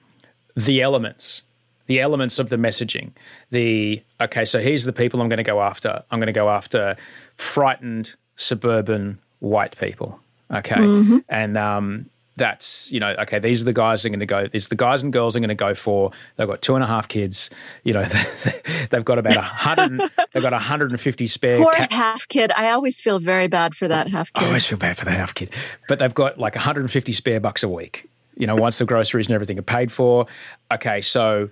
[0.56, 1.44] the elements,
[1.86, 3.12] the elements of the messaging.
[3.50, 6.02] The, okay, so here's the people I'm going to go after.
[6.10, 6.96] I'm going to go after
[7.36, 10.18] frightened suburban white people.
[10.52, 10.74] Okay.
[10.74, 11.18] Mm-hmm.
[11.28, 14.66] And um, that's you know okay these are the guys I'm going to go these
[14.66, 16.12] are the guys and girls I'm going to go for.
[16.36, 17.50] They've got two and a half kids
[17.84, 18.04] you know
[18.90, 20.00] they've got about a hundred
[20.32, 22.52] they've got 150 spare poor ca- half kid.
[22.56, 24.44] I always feel very bad for that half kid.
[24.44, 25.50] I always feel bad for the half kid.
[25.88, 29.34] But they've got like 150 spare bucks a week you know once the groceries and
[29.34, 30.26] everything are paid for.
[30.72, 31.50] Okay so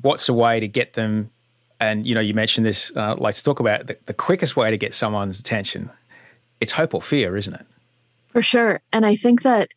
[0.00, 1.30] what's a way to get them?
[1.80, 4.70] And you know you mentioned this uh, like to talk about the, the quickest way
[4.70, 5.90] to get someone's attention.
[6.62, 7.66] It's hope or fear isn't it?
[8.28, 8.80] For sure.
[8.92, 9.68] And I think that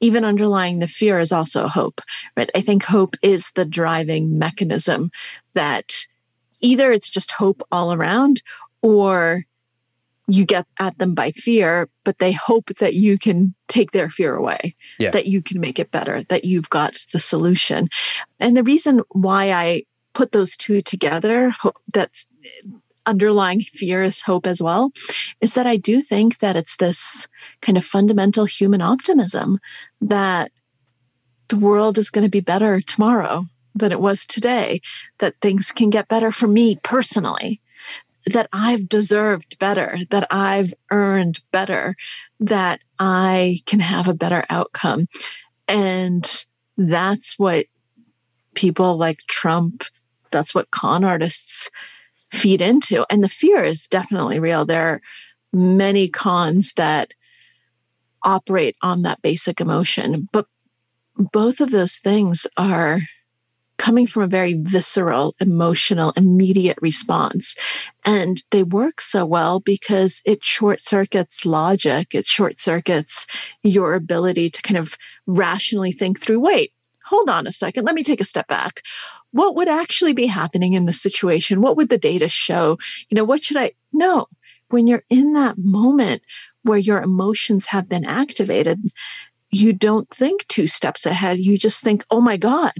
[0.00, 2.00] even underlying the fear is also hope,
[2.36, 2.50] right?
[2.54, 5.10] I think hope is the driving mechanism
[5.54, 5.92] that
[6.60, 8.42] either it's just hope all around
[8.82, 9.44] or
[10.28, 14.34] you get at them by fear, but they hope that you can take their fear
[14.34, 15.10] away, yeah.
[15.10, 17.88] that you can make it better, that you've got the solution.
[18.40, 21.52] And the reason why I put those two together,
[21.92, 22.26] that's
[23.06, 24.92] underlying fear is hope as well,
[25.40, 27.26] is that I do think that it's this
[27.62, 29.58] kind of fundamental human optimism
[30.00, 30.52] that
[31.48, 34.80] the world is going to be better tomorrow than it was today,
[35.18, 37.60] that things can get better for me personally,
[38.26, 41.94] that I've deserved better, that I've earned better,
[42.40, 45.06] that I can have a better outcome.
[45.68, 46.44] And
[46.76, 47.66] that's what
[48.54, 49.84] people like Trump,
[50.30, 51.70] that's what con artists
[52.36, 53.04] feed into.
[53.10, 54.64] And the fear is definitely real.
[54.64, 55.00] There are
[55.52, 57.12] many cons that
[58.22, 60.46] operate on that basic emotion, but
[61.16, 63.00] both of those things are
[63.78, 67.54] coming from a very visceral, emotional, immediate response.
[68.04, 73.26] And they work so well because it short circuits logic, it short circuits
[73.62, 74.96] your ability to kind of
[75.26, 76.72] rationally think through wait,
[77.04, 78.82] hold on a second, let me take a step back
[79.36, 81.60] what would actually be happening in the situation?
[81.60, 82.78] What would the data show?
[83.10, 84.26] You know, what should I know?
[84.68, 86.22] When you're in that moment
[86.62, 88.80] where your emotions have been activated,
[89.50, 91.38] you don't think two steps ahead.
[91.38, 92.72] You just think, oh my God,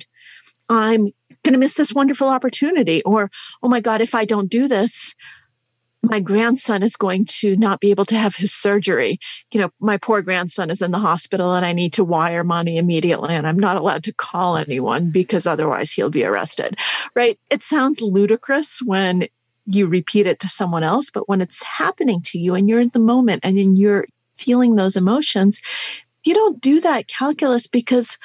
[0.69, 3.03] I'm going to miss this wonderful opportunity.
[3.03, 3.31] Or,
[3.63, 5.15] oh my God, if I don't do this,
[6.11, 9.19] my grandson is going to not be able to have his surgery.
[9.53, 12.79] You know, my poor grandson is in the hospital and I need to wire money
[12.79, 16.77] immediately and I'm not allowed to call anyone because otherwise he'll be arrested.
[17.15, 17.39] Right?
[17.51, 19.29] It sounds ludicrous when
[19.67, 22.91] you repeat it to someone else, but when it's happening to you and you're in
[22.93, 25.61] the moment and then you're feeling those emotions,
[26.25, 28.19] you don't do that calculus because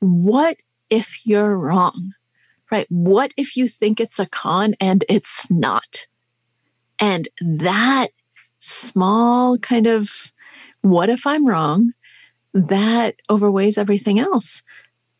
[0.00, 0.56] what
[0.90, 2.12] if you're wrong?
[2.74, 2.86] right?
[2.88, 6.06] What if you think it's a con and it's not?
[6.98, 8.08] And that
[8.60, 10.32] small kind of
[10.80, 11.92] what if I'm wrong
[12.52, 14.62] that overweighs everything else,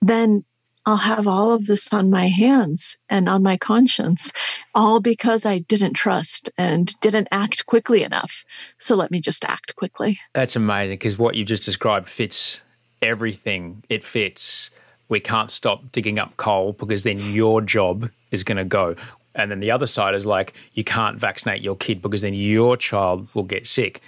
[0.01, 0.45] then
[0.87, 4.31] I'll have all of this on my hands and on my conscience,
[4.75, 8.45] all because I didn't trust and didn't act quickly enough.
[8.79, 10.21] So let me just act quickly.
[10.35, 12.63] That's amazing because what you just described fits
[13.01, 13.83] everything.
[13.89, 14.71] It fits.
[15.09, 18.97] We can't stop digging up coal because then your job is going to go.
[19.35, 22.77] And then the other side is like, you can't vaccinate your kid because then your
[22.77, 24.01] child will get sick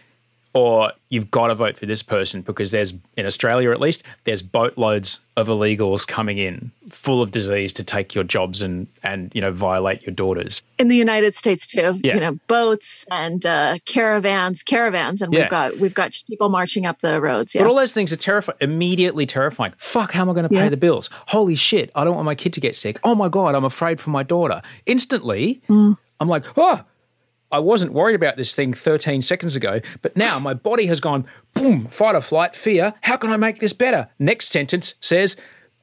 [0.56, 4.40] or you've got to vote for this person because there's in Australia at least there's
[4.40, 9.40] boatloads of illegals coming in full of disease to take your jobs and and you
[9.42, 12.14] know violate your daughters in the United States too yeah.
[12.14, 15.40] you know boats and uh, caravans caravans and yeah.
[15.40, 17.60] we've got we've got people marching up the roads yeah.
[17.60, 20.64] but all those things are terrifying immediately terrifying fuck how am I going to pay
[20.64, 20.68] yeah.
[20.70, 23.54] the bills holy shit I don't want my kid to get sick oh my god
[23.54, 25.98] I'm afraid for my daughter instantly mm.
[26.18, 26.82] I'm like oh
[27.52, 31.26] I wasn't worried about this thing 13 seconds ago, but now my body has gone
[31.54, 32.94] boom, fight or flight, fear.
[33.02, 34.08] How can I make this better?
[34.18, 35.36] Next sentence says,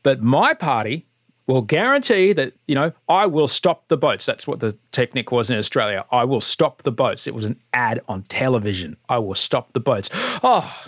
[0.04, 1.08] but my party
[1.48, 4.26] will guarantee that, you know, I will stop the boats.
[4.26, 6.06] That's what the technique was in Australia.
[6.12, 7.28] I will stop the boats.
[7.28, 8.98] It was an ad on television.
[9.10, 10.10] I will stop the boats.
[10.14, 10.86] Oh,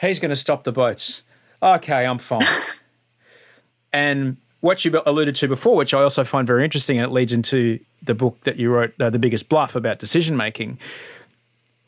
[0.00, 1.22] he's going to stop the boats.
[1.62, 2.46] Okay, I'm fine.
[3.92, 7.34] and what you alluded to before, which I also find very interesting, and it leads
[7.34, 10.78] into the book that you wrote, uh, The Biggest Bluff, about decision making.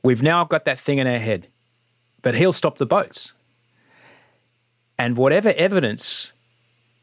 [0.02, 1.46] We've now got that thing in our head,
[2.20, 3.32] but he'll stop the boats.
[4.98, 6.34] And whatever evidence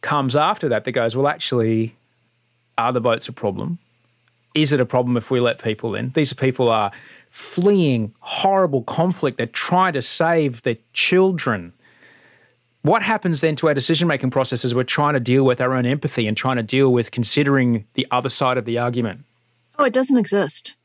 [0.02, 1.96] comes after that that goes, well, actually,
[2.78, 3.80] are the boats a problem?
[4.54, 6.12] Is it a problem if we let people in?
[6.12, 6.92] These people are
[7.32, 9.38] fleeing horrible conflict.
[9.38, 11.74] They're trying to save their children
[12.84, 15.74] what happens then to our decision making process as we're trying to deal with our
[15.74, 19.24] own empathy and trying to deal with considering the other side of the argument?
[19.80, 20.76] Oh, it doesn't exist.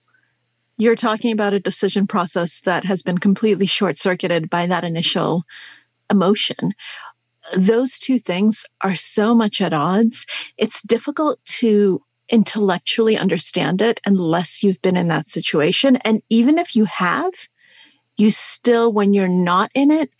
[0.76, 5.42] You're talking about a decision process that has been completely short circuited by that initial
[6.08, 6.72] emotion.
[7.56, 10.24] Those two things are so much at odds.
[10.56, 15.96] It's difficult to intellectually understand it unless you've been in that situation.
[15.96, 17.32] And even if you have,
[18.16, 20.10] you still, when you're not in it,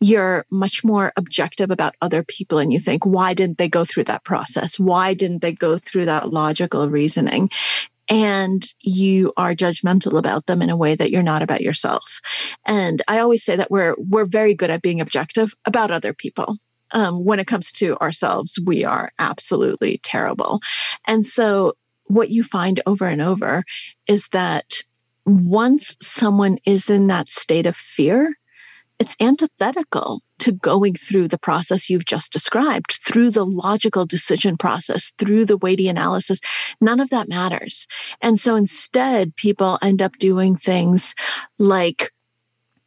[0.00, 4.04] you're much more objective about other people and you think, why didn't they go through
[4.04, 4.78] that process?
[4.78, 7.50] Why didn't they go through that logical reasoning?
[8.08, 12.20] And you are judgmental about them in a way that you're not about yourself.
[12.66, 16.56] And I always say that we're, we're very good at being objective about other people.
[16.92, 20.60] Um, when it comes to ourselves, we are absolutely terrible.
[21.06, 23.64] And so what you find over and over
[24.08, 24.82] is that
[25.24, 28.34] once someone is in that state of fear,
[29.00, 35.12] it's antithetical to going through the process you've just described, through the logical decision process,
[35.18, 36.38] through the weighty analysis.
[36.82, 37.86] None of that matters.
[38.20, 41.14] And so instead, people end up doing things
[41.58, 42.12] like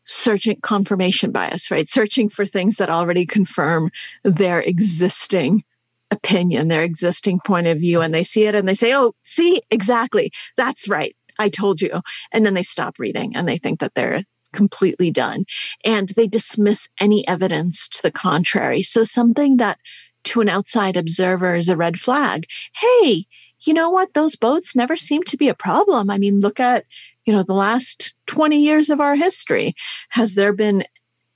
[0.05, 1.89] searching confirmation bias, right?
[1.89, 3.89] Searching for things that already confirm
[4.23, 5.63] their existing
[6.11, 8.01] opinion, their existing point of view.
[8.01, 10.31] And they see it and they say, Oh, see, exactly.
[10.57, 11.15] That's right.
[11.39, 12.01] I told you.
[12.31, 14.23] And then they stop reading and they think that they're
[14.53, 15.45] completely done.
[15.83, 18.83] And they dismiss any evidence to the contrary.
[18.83, 19.79] So something that
[20.25, 22.45] to an outside observer is a red flag.
[22.77, 23.25] Hey,
[23.61, 24.13] you know what?
[24.13, 26.09] Those boats never seem to be a problem.
[26.09, 26.85] I mean, look at,
[27.25, 29.75] you know, the last 20 years of our history.
[30.09, 30.83] Has there been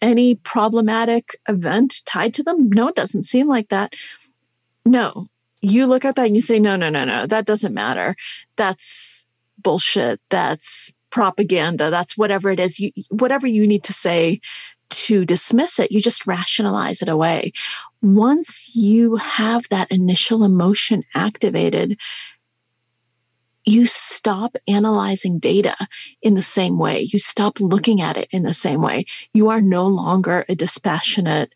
[0.02, 2.70] any problematic event tied to them?
[2.70, 3.94] No, it doesn't seem like that.
[4.86, 5.28] No,
[5.62, 8.16] you look at that and you say, no, no, no, no, that doesn't matter.
[8.56, 9.26] That's
[9.58, 10.22] bullshit.
[10.30, 14.40] That's propaganda, that's whatever it is, you, whatever you need to say
[14.90, 17.54] to dismiss it, you just rationalize it away.
[18.04, 22.00] Once you have that initial emotion activated,
[23.66, 25.76] you stop analyzing data
[26.22, 27.08] in the same way.
[27.12, 29.06] You stop looking at it in the same way.
[29.34, 31.56] You are no longer a dispassionate,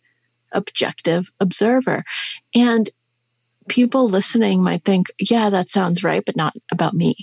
[0.53, 2.03] objective observer.
[2.55, 2.89] And
[3.71, 7.15] people listening might think, yeah, that sounds right, but not about me,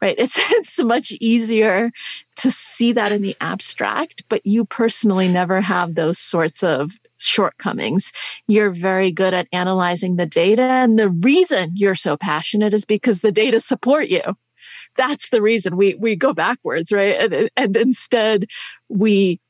[0.00, 0.14] right?
[0.26, 1.90] It's, it's much easier
[2.36, 8.12] to see that in the abstract, but you personally never have those sorts of shortcomings.
[8.46, 10.62] You're very good at analyzing the data.
[10.62, 14.22] And the reason you're so passionate is because the data support you.
[14.96, 17.16] That's the reason we, we go backwards, right?
[17.20, 18.46] And, and instead
[18.88, 19.40] we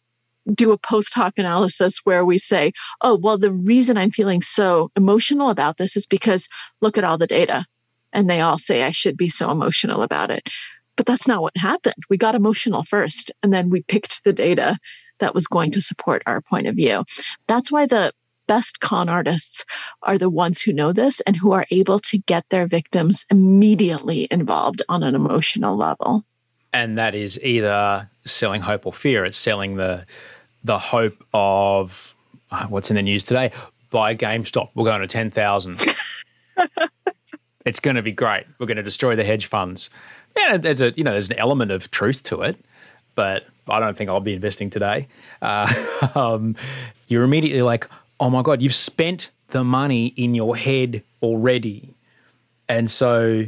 [0.55, 4.91] do a post hoc analysis where we say, oh, well, the reason I'm feeling so
[4.97, 6.49] emotional about this is because
[6.81, 7.65] look at all the data.
[8.13, 10.49] And they all say I should be so emotional about it.
[10.97, 11.97] But that's not what happened.
[12.09, 14.79] We got emotional first, and then we picked the data
[15.19, 17.05] that was going to support our point of view.
[17.47, 18.13] That's why the
[18.47, 19.65] best con artists
[20.03, 24.29] are the ones who know this and who are able to get their victims immediately
[24.31, 26.25] involved on an emotional level.
[26.73, 29.25] And that is either selling hope or fear.
[29.25, 30.07] It's selling the
[30.67, 32.15] the hope of
[32.51, 33.53] uh, what's in the news today.
[33.91, 34.71] Buy GameStop.
[34.75, 35.83] We're going to ten thousand.
[37.65, 38.45] it's going to be great.
[38.59, 39.91] We're going to destroy the hedge funds.
[40.37, 42.57] Yeah, there's a you know there's an element of truth to it,
[43.15, 45.09] but I don't think I'll be investing today.
[45.41, 45.73] Uh,
[46.15, 46.57] um,
[47.09, 47.89] you're immediately like,
[48.19, 51.95] oh my god, you've spent the money in your head already,
[52.69, 53.47] and so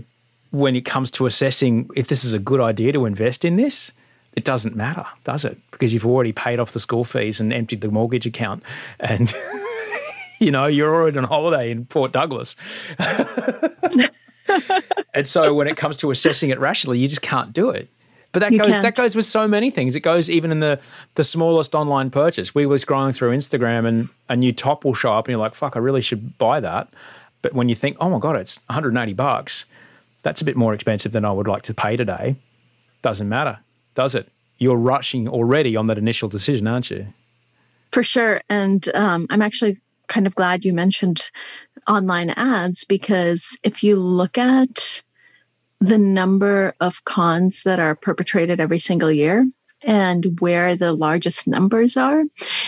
[0.51, 3.93] when it comes to assessing if this is a good idea to invest in this,
[4.35, 5.59] it doesn't matter, does it?
[5.71, 8.63] Because you've already paid off the school fees and emptied the mortgage account,
[9.01, 9.33] and
[10.41, 12.57] you know you're already on holiday in Port Douglas.
[15.15, 17.89] and so when it comes to assessing it rationally, you just can't do it.
[18.33, 18.83] But that you goes can't.
[18.83, 19.97] that goes with so many things.
[19.97, 20.81] It goes even in the
[21.15, 22.55] the smallest online purchase.
[22.55, 25.55] We were scrolling through Instagram and a new top will show up and you're like,
[25.55, 26.89] fuck, I really should buy that.
[27.41, 29.65] But when you think, oh my God, it's 180 bucks,
[30.23, 32.37] that's a bit more expensive than I would like to pay today.
[33.01, 33.61] Doesn't matter,
[33.99, 34.29] does it?
[34.59, 37.09] You're rushing already on that initial decision, aren't you?
[37.91, 38.41] For sure.
[38.49, 41.33] And um, I'm actually kind of glad you mentioned
[41.89, 45.03] online ads because if you look at
[45.81, 49.49] the number of cons that are perpetrated every single year
[49.83, 52.25] and where the largest numbers are.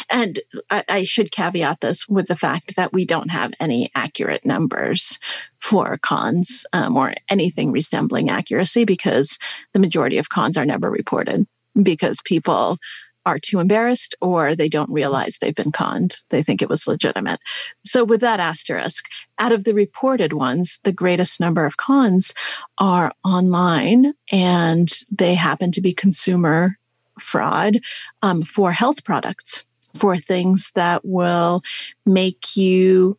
[0.08, 4.44] And I, I, should caveat this with the fact that we don't have any accurate
[4.44, 5.18] numbers
[5.61, 9.38] for cons um, or anything resembling accuracy because
[9.72, 11.46] the majority of cons are never reported
[11.82, 12.78] because people
[13.26, 16.16] are too embarrassed or they don't realize they've been conned.
[16.30, 17.40] They think it was legitimate.
[17.84, 19.04] So, with that asterisk,
[19.38, 22.32] out of the reported ones, the greatest number of cons
[22.78, 26.78] are online and they happen to be consumer
[27.18, 27.80] fraud
[28.22, 31.62] um, for health products, for things that will
[32.06, 33.18] make you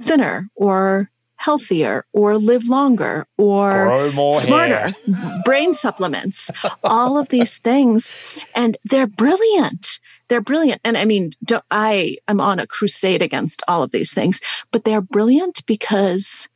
[0.00, 4.92] thinner or healthier or live longer or smarter,
[5.44, 6.50] brain supplements,
[6.82, 8.16] all of these things.
[8.54, 10.00] And they're brilliant.
[10.28, 10.80] They're brilliant.
[10.84, 11.30] And I mean,
[11.70, 14.40] I am on a crusade against all of these things,
[14.72, 16.48] but they're brilliant because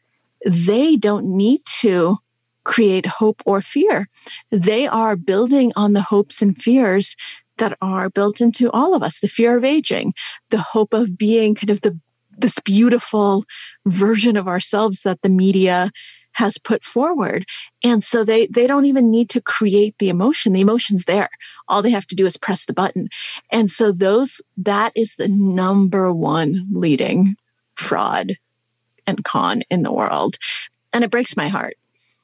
[0.45, 2.19] they don't need to
[2.65, 4.09] create hope or fear.
[4.51, 7.17] They are building on the hopes and fears
[7.59, 10.15] that are built into all of us the fear of aging,
[10.51, 11.99] the hope of being kind of the
[12.37, 13.45] this beautiful
[13.87, 15.91] version of ourselves that the media
[16.35, 17.45] has put forward.
[17.85, 20.53] And so they, they don't even need to create the emotion.
[20.53, 21.29] The emotion's there.
[21.69, 23.09] All they have to do is press the button.
[23.51, 27.37] And so those, that is the number one leading
[27.75, 28.37] fraud
[29.07, 30.37] and con in the world.
[30.93, 31.77] And it breaks my heart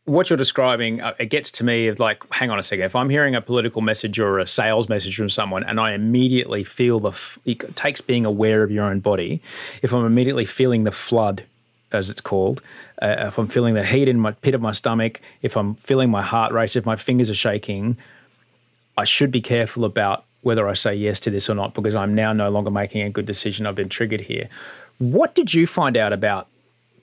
[0.08, 2.84] what you're describing, uh, it gets to me of like, hang on a second.
[2.84, 6.64] If I'm hearing a political message or a sales message from someone, and I immediately
[6.64, 9.42] feel the, f- it takes being aware of your own body.
[9.82, 11.44] If I'm immediately feeling the flood,
[11.92, 12.60] as it's called,
[13.00, 16.10] uh, if I'm feeling the heat in my pit of my stomach, if I'm feeling
[16.10, 17.96] my heart race, if my fingers are shaking,
[18.96, 22.14] I should be careful about whether I say yes to this or not because I'm
[22.14, 23.66] now no longer making a good decision.
[23.66, 24.48] I've been triggered here.
[24.98, 26.48] What did you find out about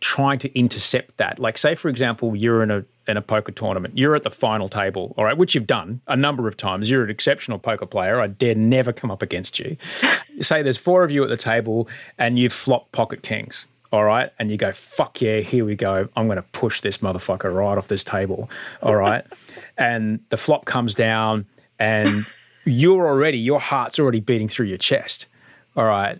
[0.01, 1.39] trying to intercept that?
[1.39, 3.97] Like, say, for example, you're in a in a poker tournament.
[3.97, 6.89] You're at the final table, all right, which you've done a number of times.
[6.89, 8.19] You're an exceptional poker player.
[8.19, 9.77] I dare never come up against you.
[10.41, 11.87] say there's four of you at the table
[12.17, 13.65] and you've flopped pocket kings.
[13.91, 14.29] All right.
[14.39, 16.09] And you go, fuck yeah, here we go.
[16.17, 18.49] I'm going to push this motherfucker right off this table.
[18.81, 19.25] All right.
[19.77, 21.45] and the flop comes down
[21.79, 22.25] and
[22.65, 25.27] you're already, your heart's already beating through your chest.
[25.77, 26.19] All right.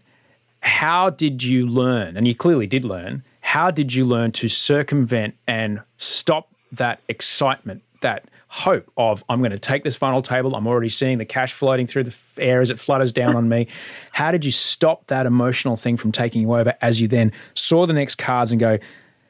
[0.62, 2.16] How did you learn?
[2.16, 3.24] And you clearly did learn
[3.56, 9.52] how did you learn to circumvent and stop that excitement, that hope of I'm going
[9.52, 10.58] to take this final table.
[10.58, 13.70] I'm already seeing the cash floating through the air as it flutters down on me.
[14.12, 17.86] How did you stop that emotional thing from taking you over as you then saw
[17.86, 18.78] the next cards and go,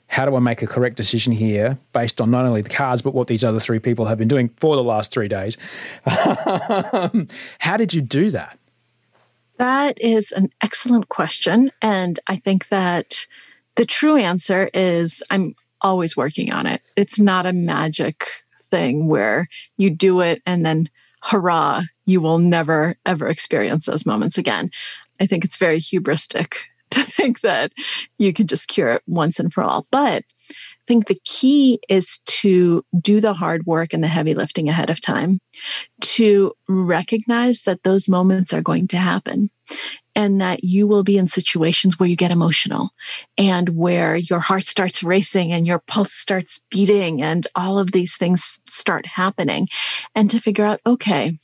[0.07, 3.13] how do I make a correct decision here based on not only the cards, but
[3.13, 5.55] what these other three people have been doing for the last three days?
[6.07, 8.57] how did you do that?
[9.57, 11.69] That is an excellent question.
[11.79, 13.27] And I think that
[13.75, 16.81] the true answer is I'm always working on it.
[16.95, 18.27] It's not a magic
[18.71, 19.47] thing where
[19.77, 20.89] you do it and then
[21.21, 24.69] hurrah, you will never ever experience those moments again.
[25.19, 26.55] I think it's very hubristic
[26.91, 27.71] to think that
[28.17, 29.87] you could just cure it once and for all.
[29.91, 34.69] But I think the key is to do the hard work and the heavy lifting
[34.69, 35.39] ahead of time,
[36.01, 39.49] to recognize that those moments are going to happen
[40.15, 42.91] and that you will be in situations where you get emotional
[43.37, 48.17] and where your heart starts racing and your pulse starts beating and all of these
[48.17, 49.67] things start happening.
[50.15, 51.37] And to figure out, okay,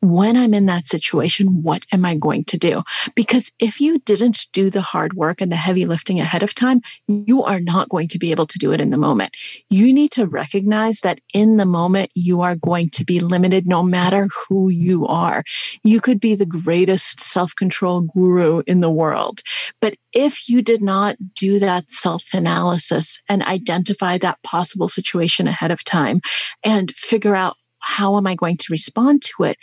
[0.00, 2.82] when I'm in that situation, what am I going to do?
[3.14, 6.80] Because if you didn't do the hard work and the heavy lifting ahead of time,
[7.08, 9.34] you are not going to be able to do it in the moment.
[9.70, 13.82] You need to recognize that in the moment, you are going to be limited no
[13.82, 15.42] matter who you are.
[15.82, 19.42] You could be the greatest self control guru in the world.
[19.80, 25.70] But if you did not do that self analysis and identify that possible situation ahead
[25.70, 26.20] of time
[26.64, 29.56] and figure out how am I going to respond to it?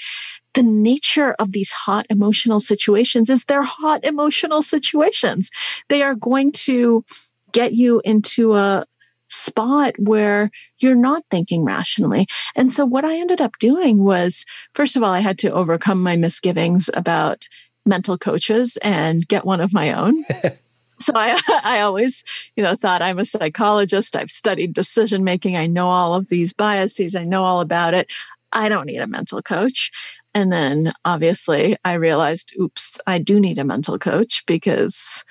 [0.54, 5.50] The nature of these hot emotional situations is they're hot emotional situations.
[5.90, 7.04] They are going to
[7.52, 8.86] get you into a
[9.28, 10.50] spot where
[10.80, 12.28] you're not thinking rationally.
[12.56, 16.02] And so what I ended up doing was, first of all, I had to overcome
[16.02, 17.46] my misgivings about
[17.86, 20.24] mental coaches and get one of my own.
[21.00, 22.24] so I, I always,
[22.56, 24.16] you know, thought I'm a psychologist.
[24.16, 25.56] I've studied decision making.
[25.56, 27.16] I know all of these biases.
[27.16, 28.08] I know all about it.
[28.52, 29.92] I don't need a mental coach.
[30.34, 35.24] And then obviously I realized, oops, I do need a mental coach because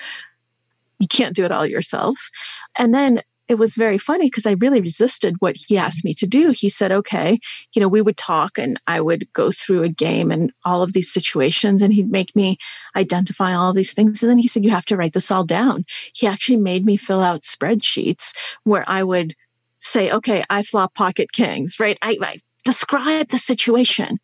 [0.98, 2.30] you can't do it all yourself.
[2.78, 6.26] And then it was very funny because I really resisted what he asked me to
[6.26, 6.50] do.
[6.50, 7.38] He said, okay,
[7.74, 10.92] you know, we would talk and I would go through a game and all of
[10.92, 12.56] these situations and he'd make me
[12.96, 14.22] identify all of these things.
[14.22, 15.84] And then he said, you have to write this all down.
[16.14, 18.32] He actually made me fill out spreadsheets
[18.64, 19.34] where I would
[19.80, 21.98] say, okay, I flop pocket kings, right?
[22.00, 24.18] I, I describe the situation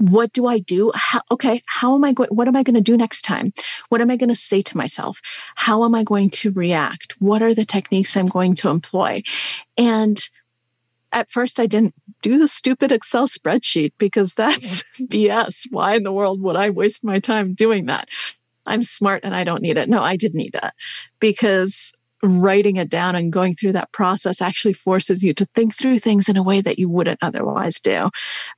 [0.00, 0.90] what do I do?
[0.94, 2.30] How, okay, how am I going?
[2.30, 3.52] What am I going to do next time?
[3.90, 5.20] What am I going to say to myself?
[5.56, 7.14] How am I going to react?
[7.20, 9.22] What are the techniques I'm going to employ?
[9.76, 10.18] And
[11.12, 15.66] at first, I didn't do the stupid Excel spreadsheet because that's BS.
[15.70, 18.08] Why in the world would I waste my time doing that?
[18.66, 19.88] I'm smart and I don't need it.
[19.88, 20.72] No, I did need it
[21.18, 21.92] because
[22.22, 26.28] writing it down and going through that process actually forces you to think through things
[26.28, 28.10] in a way that you wouldn't otherwise do.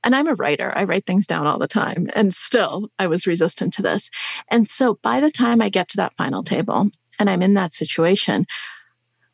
[0.03, 2.09] And I'm a writer, I write things down all the time.
[2.15, 4.09] And still, I was resistant to this.
[4.49, 6.89] And so by the time I get to that final table
[7.19, 8.45] and I'm in that situation,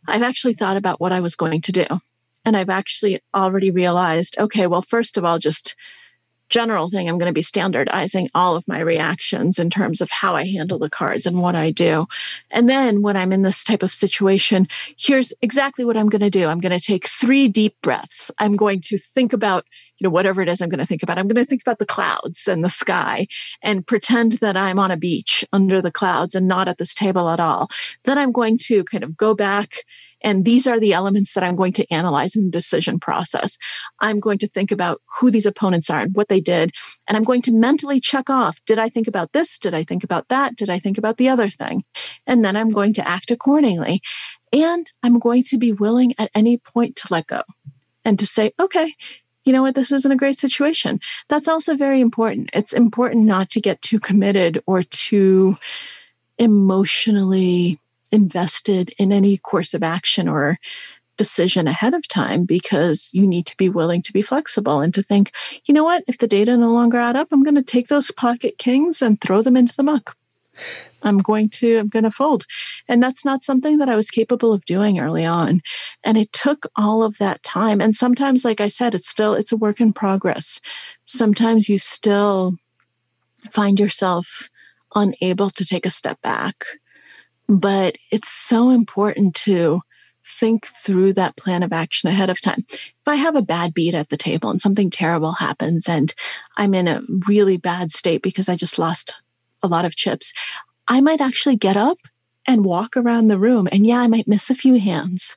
[0.08, 1.86] I've actually thought about what I was going to do.
[2.46, 5.76] And I've actually already realized okay, well, first of all, just
[6.50, 10.36] general thing, I'm going to be standardizing all of my reactions in terms of how
[10.36, 12.08] I handle the cards and what I do.
[12.52, 16.30] And then when I'm in this type of situation, here's exactly what I'm going to
[16.30, 16.48] do.
[16.48, 18.32] I'm going to take three deep breaths.
[18.40, 19.66] I'm going to think about,
[20.00, 21.18] you know, whatever it is I'm going to think about.
[21.18, 23.28] I'm going to think about the clouds and the sky
[23.62, 27.30] and pretend that I'm on a beach under the clouds and not at this table
[27.30, 27.70] at all.
[28.04, 29.84] Then I'm going to kind of go back
[30.22, 33.58] and these are the elements that I'm going to analyze in the decision process.
[34.00, 36.72] I'm going to think about who these opponents are and what they did.
[37.08, 39.58] And I'm going to mentally check off Did I think about this?
[39.58, 40.56] Did I think about that?
[40.56, 41.84] Did I think about the other thing?
[42.28, 44.02] And then I'm going to act accordingly.
[44.52, 47.44] And I'm going to be willing at any point to let go
[48.04, 48.96] and to say, okay,
[49.46, 51.00] you know what, this isn't a great situation.
[51.30, 52.50] That's also very important.
[52.54, 55.58] It's important not to get too committed or too
[56.38, 57.80] emotionally
[58.12, 60.58] invested in any course of action or
[61.20, 65.04] decision ahead of time because you need to be willing to be flexible and to
[65.04, 65.34] think,
[65.66, 68.10] you know what, if the data no longer add up, I'm going to take those
[68.10, 70.16] pocket kings and throw them into the muck.
[71.04, 72.46] I'm going to, I'm going to fold.
[72.88, 75.62] And that's not something that I was capable of doing early on.
[76.06, 77.82] And it took all of that time.
[77.82, 80.60] And sometimes, like I said, it's still, it's a work in progress.
[81.06, 82.56] Sometimes you still
[83.52, 84.50] find yourself
[84.96, 86.66] unable to take a step back
[87.50, 89.82] but it's so important to
[90.24, 92.64] think through that plan of action ahead of time.
[92.70, 96.14] If I have a bad beat at the table and something terrible happens and
[96.56, 99.16] I'm in a really bad state because I just lost
[99.64, 100.32] a lot of chips,
[100.88, 101.98] I might actually get up
[102.48, 103.68] and walk around the room.
[103.72, 105.36] And yeah, I might miss a few hands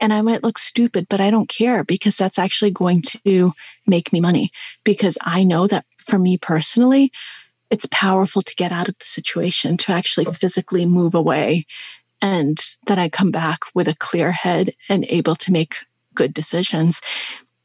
[0.00, 3.52] and I might look stupid, but I don't care because that's actually going to
[3.86, 4.50] make me money
[4.82, 7.12] because I know that for me personally,
[7.70, 11.66] it's powerful to get out of the situation, to actually physically move away.
[12.20, 15.76] And then I come back with a clear head and able to make
[16.14, 17.00] good decisions.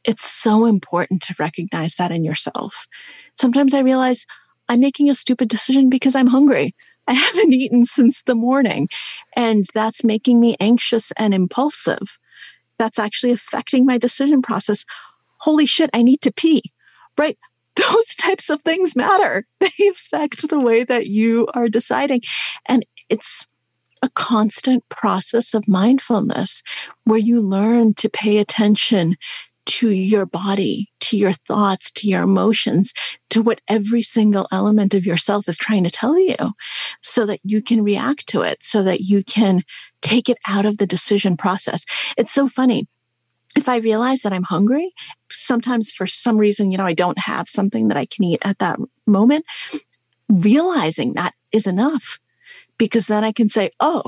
[0.04, 2.86] It's so important to recognize that in yourself.
[3.38, 4.26] Sometimes I realize
[4.68, 6.74] I'm making a stupid decision because I'm hungry.
[7.06, 8.88] I haven't eaten since the morning,
[9.36, 12.18] and that's making me anxious and impulsive.
[12.78, 14.84] That's actually affecting my decision process.
[15.38, 16.62] Holy shit, I need to pee,
[17.18, 17.36] right?
[17.80, 19.46] Those types of things matter.
[19.60, 22.22] They affect the way that you are deciding.
[22.66, 23.46] And it's
[24.02, 26.62] a constant process of mindfulness
[27.04, 29.16] where you learn to pay attention
[29.66, 32.92] to your body, to your thoughts, to your emotions,
[33.28, 36.34] to what every single element of yourself is trying to tell you
[37.02, 39.62] so that you can react to it, so that you can
[40.02, 41.84] take it out of the decision process.
[42.16, 42.88] It's so funny
[43.56, 44.92] if I realize that I'm hungry,
[45.30, 48.58] sometimes for some reason, you know, I don't have something that I can eat at
[48.58, 49.44] that moment,
[50.28, 52.18] realizing that is enough
[52.78, 54.02] because then I can say, oh,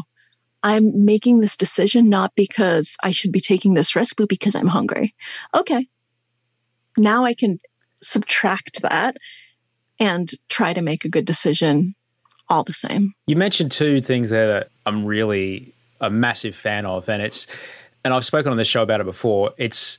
[0.63, 4.69] I'm making this decision not because I should be taking this risk, but because I'm
[4.69, 5.15] hungry.
[5.55, 5.89] Okay.
[6.97, 7.59] Now I can
[8.03, 9.17] subtract that
[9.99, 11.95] and try to make a good decision
[12.49, 13.13] all the same.
[13.27, 17.47] You mentioned two things there that I'm really a massive fan of, and it's,
[18.05, 19.53] and I've spoken on this show about it before.
[19.57, 19.99] It's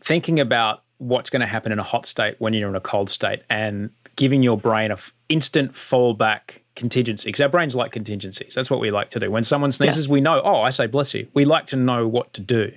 [0.00, 3.10] thinking about what's going to happen in a hot state when you're in a cold
[3.10, 8.54] state and giving your brain a f- instant fallback contingency because our brains like contingencies.
[8.54, 9.30] That's what we like to do.
[9.30, 10.12] When someone sneezes, yes.
[10.12, 11.26] we know, oh, I say bless you.
[11.34, 12.72] We like to know what to do.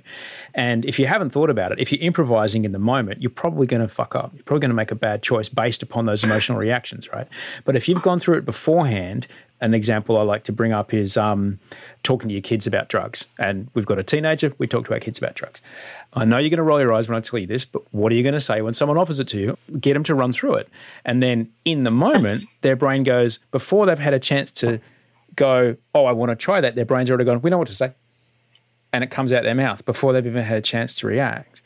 [0.54, 3.68] And if you haven't thought about it, if you're improvising in the moment, you're probably
[3.68, 4.32] going to fuck up.
[4.34, 7.28] You're probably going to make a bad choice based upon those emotional reactions, right?
[7.66, 9.28] But if you've gone through it beforehand
[9.62, 11.60] an example I like to bring up is um,
[12.04, 13.28] talking to your kids about drugs.
[13.38, 15.62] And we've got a teenager, we talk to our kids about drugs.
[16.14, 18.12] I know you're going to roll your eyes when I tell you this, but what
[18.12, 19.58] are you going to say when someone offers it to you?
[19.80, 20.70] Get them to run through it.
[21.06, 22.46] And then in the moment, yes.
[22.62, 24.80] their brain goes, before they've had a chance to
[25.36, 27.76] go, oh, I want to try that, their brain's already gone, we know what to
[27.76, 27.94] say.
[28.92, 31.62] And it comes out their mouth before they've even had a chance to react.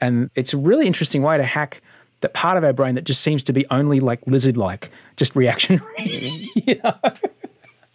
[0.00, 1.80] And it's a really interesting way to hack
[2.24, 5.36] that part of our brain that just seems to be only like lizard like, just
[5.36, 5.84] reactionary.
[6.54, 6.94] you know?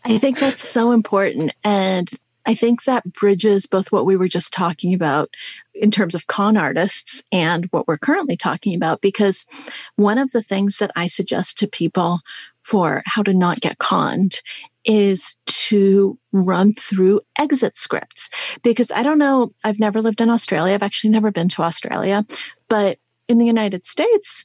[0.05, 1.51] I think that's so important.
[1.63, 2.07] And
[2.45, 5.31] I think that bridges both what we were just talking about
[5.73, 9.01] in terms of con artists and what we're currently talking about.
[9.01, 9.47] Because
[9.95, 12.19] one of the things that I suggest to people
[12.61, 14.41] for how to not get conned
[14.85, 18.29] is to run through exit scripts.
[18.61, 20.75] Because I don't know, I've never lived in Australia.
[20.75, 22.25] I've actually never been to Australia.
[22.69, 22.99] But
[23.29, 24.43] in the United States,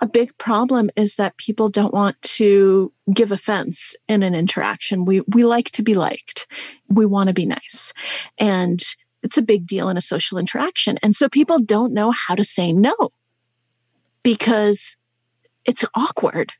[0.00, 5.04] a big problem is that people don't want to give offense in an interaction.
[5.04, 6.46] We we like to be liked.
[6.88, 7.92] We want to be nice.
[8.38, 8.80] And
[9.22, 10.98] it's a big deal in a social interaction.
[11.02, 12.94] And so people don't know how to say no
[14.22, 14.96] because
[15.64, 16.52] it's awkward.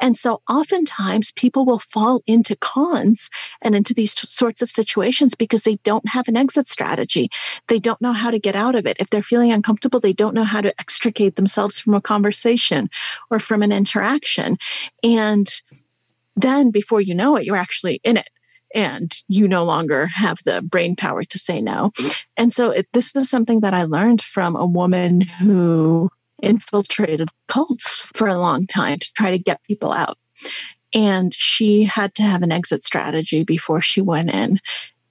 [0.00, 3.30] And so oftentimes people will fall into cons
[3.62, 7.30] and into these t- sorts of situations because they don't have an exit strategy.
[7.68, 8.96] They don't know how to get out of it.
[9.00, 12.90] If they're feeling uncomfortable, they don't know how to extricate themselves from a conversation
[13.30, 14.56] or from an interaction.
[15.02, 15.48] And
[16.36, 18.28] then before you know it, you're actually in it
[18.74, 21.90] and you no longer have the brain power to say no.
[21.98, 22.08] Mm-hmm.
[22.36, 26.10] And so it, this is something that I learned from a woman who
[26.42, 30.18] infiltrated cults for a long time to try to get people out.
[30.94, 34.60] And she had to have an exit strategy before she went in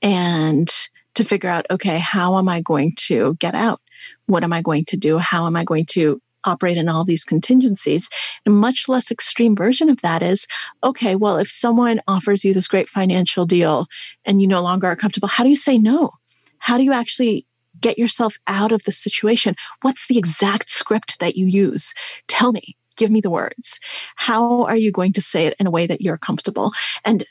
[0.02, 0.70] and
[1.16, 3.82] to figure out, okay, how am I going to get out?
[4.28, 5.18] What am I going to do?
[5.18, 8.08] How am I going to operate in all these contingencies?
[8.46, 10.48] A much less extreme version of that is,
[10.84, 13.88] okay, well, if someone offers you this great financial deal
[14.26, 16.12] and you no longer are comfortable, how do you say no?
[16.60, 17.47] How do you actually
[17.82, 19.56] get yourself out of the situation?
[19.82, 21.94] What's the exact script that you use?
[22.28, 23.80] Tell me, give me the words.
[24.16, 26.74] How are you going to say it in a way that you're comfortable?
[27.06, 27.26] And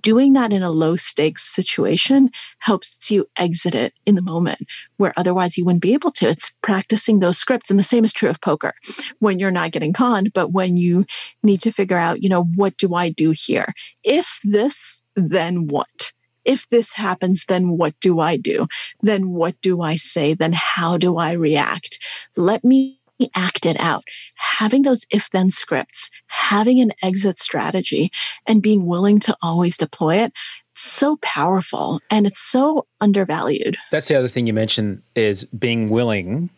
[0.00, 4.60] doing that in a low stakes situation helps you exit it in the moment
[4.96, 6.28] where otherwise you wouldn't be able to.
[6.28, 7.70] It's practicing those scripts.
[7.70, 8.74] And the same is true of poker
[9.18, 11.04] when you're not getting conned, but when you
[11.42, 13.72] need to figure out, you know, what do I do here?
[14.02, 16.12] If this, then what?
[16.44, 18.66] If this happens, then what do I do?
[19.02, 20.34] Then what do I say?
[20.34, 21.98] Then how do I react?
[22.36, 23.00] Let me
[23.34, 24.04] act it out.
[24.36, 28.10] Having those if then scripts, having an exit strategy,
[28.46, 30.32] and being willing to always deploy it.
[30.76, 33.76] So powerful and it's so undervalued.
[33.92, 36.50] That's the other thing you mentioned is being willing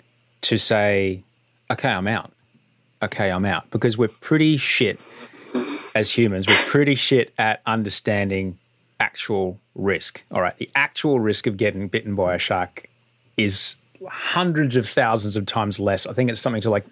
[0.43, 1.23] to say,
[1.71, 2.33] okay, I'm out.
[3.03, 3.71] Okay, I'm out.
[3.71, 4.99] Because we're pretty shit
[5.95, 6.47] as humans.
[6.49, 8.59] We're pretty shit at understanding
[9.01, 10.23] actual risk.
[10.31, 12.89] All right, the actual risk of getting bitten by a shark
[13.37, 13.77] is
[14.09, 16.07] hundreds of thousands of times less.
[16.07, 16.85] I think it's something to like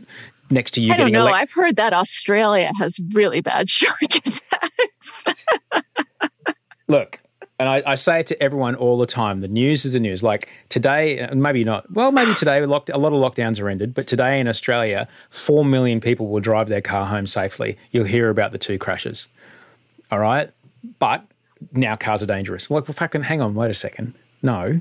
[0.51, 1.13] next to you I getting.
[1.13, 1.29] Don't know.
[1.29, 5.25] Elect- I've heard that Australia has really bad shark attacks.
[6.87, 7.21] Look,
[7.59, 9.41] and I, I, say it to everyone all the time.
[9.41, 10.23] The news is the news.
[10.23, 11.91] Like today, and maybe not.
[11.93, 13.95] Well, maybe today, a lot of lockdowns are ended.
[13.95, 17.79] But today in Australia, four million people will drive their car home safely.
[17.91, 19.29] You'll hear about the two crashes.
[20.11, 20.51] All right,
[20.99, 21.25] but
[21.73, 22.71] now cars are dangerous.
[22.71, 24.15] Like, well, fucking hang on, wait a second.
[24.43, 24.81] No.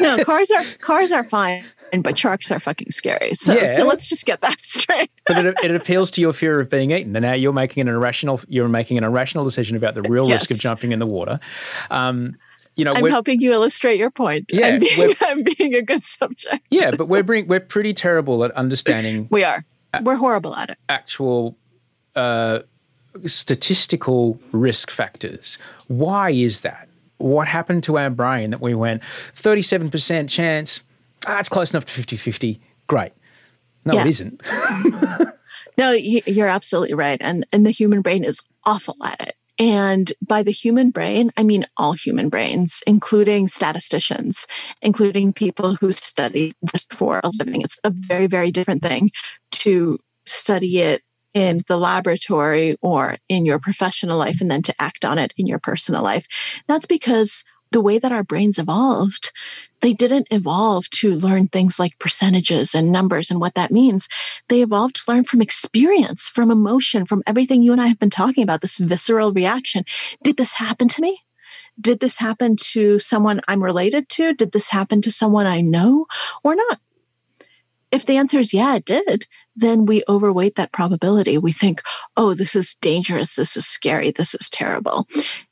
[0.00, 1.64] no, cars are cars are fine,
[1.98, 3.34] but trucks are fucking scary.
[3.34, 3.76] So, yeah.
[3.76, 5.10] so let's just get that straight.
[5.26, 7.88] but it, it, appeals to your fear of being eaten, and now you're making an
[7.88, 10.42] irrational you're making an irrational decision about the real yes.
[10.42, 11.40] risk of jumping in the water.
[11.90, 12.36] Um,
[12.76, 14.52] you know, I'm helping you illustrate your point.
[14.52, 16.64] Yeah, I'm being, I'm being a good subject.
[16.70, 19.28] Yeah, but we're bring, we're pretty terrible at understanding.
[19.30, 19.64] we are.
[20.02, 20.78] We're horrible at it.
[20.88, 21.58] Actual
[22.14, 22.60] uh,
[23.26, 25.58] statistical risk factors.
[25.88, 26.88] Why is that?
[27.18, 30.82] What happened to our brain that we went 37% chance
[31.26, 32.60] ah, it's close enough to 50 50.
[32.88, 33.12] Great.
[33.84, 34.02] No, Yeah.
[34.02, 34.40] it isn't.
[35.78, 37.16] No, you're absolutely right.
[37.22, 39.34] And and the human brain is awful at it.
[39.58, 44.46] And by the human brain, I mean all human brains, including statisticians,
[44.82, 47.62] including people who study risk for a living.
[47.62, 49.12] It's a very, very different thing
[49.52, 51.02] to study it
[51.34, 55.46] in the laboratory or in your professional life and then to act on it in
[55.46, 56.26] your personal life.
[56.66, 59.32] That's because the way that our brains evolved,
[59.80, 64.08] they didn't evolve to learn things like percentages and numbers and what that means.
[64.48, 68.10] They evolved to learn from experience, from emotion, from everything you and I have been
[68.10, 69.84] talking about, this visceral reaction.
[70.22, 71.18] Did this happen to me?
[71.80, 74.34] Did this happen to someone I'm related to?
[74.34, 76.06] Did this happen to someone I know
[76.44, 76.80] or not?
[77.90, 79.26] If the answer is yeah, it did,
[79.56, 81.38] then we overweight that probability.
[81.38, 81.82] We think,
[82.16, 83.34] oh, this is dangerous.
[83.34, 84.10] This is scary.
[84.10, 85.06] This is terrible.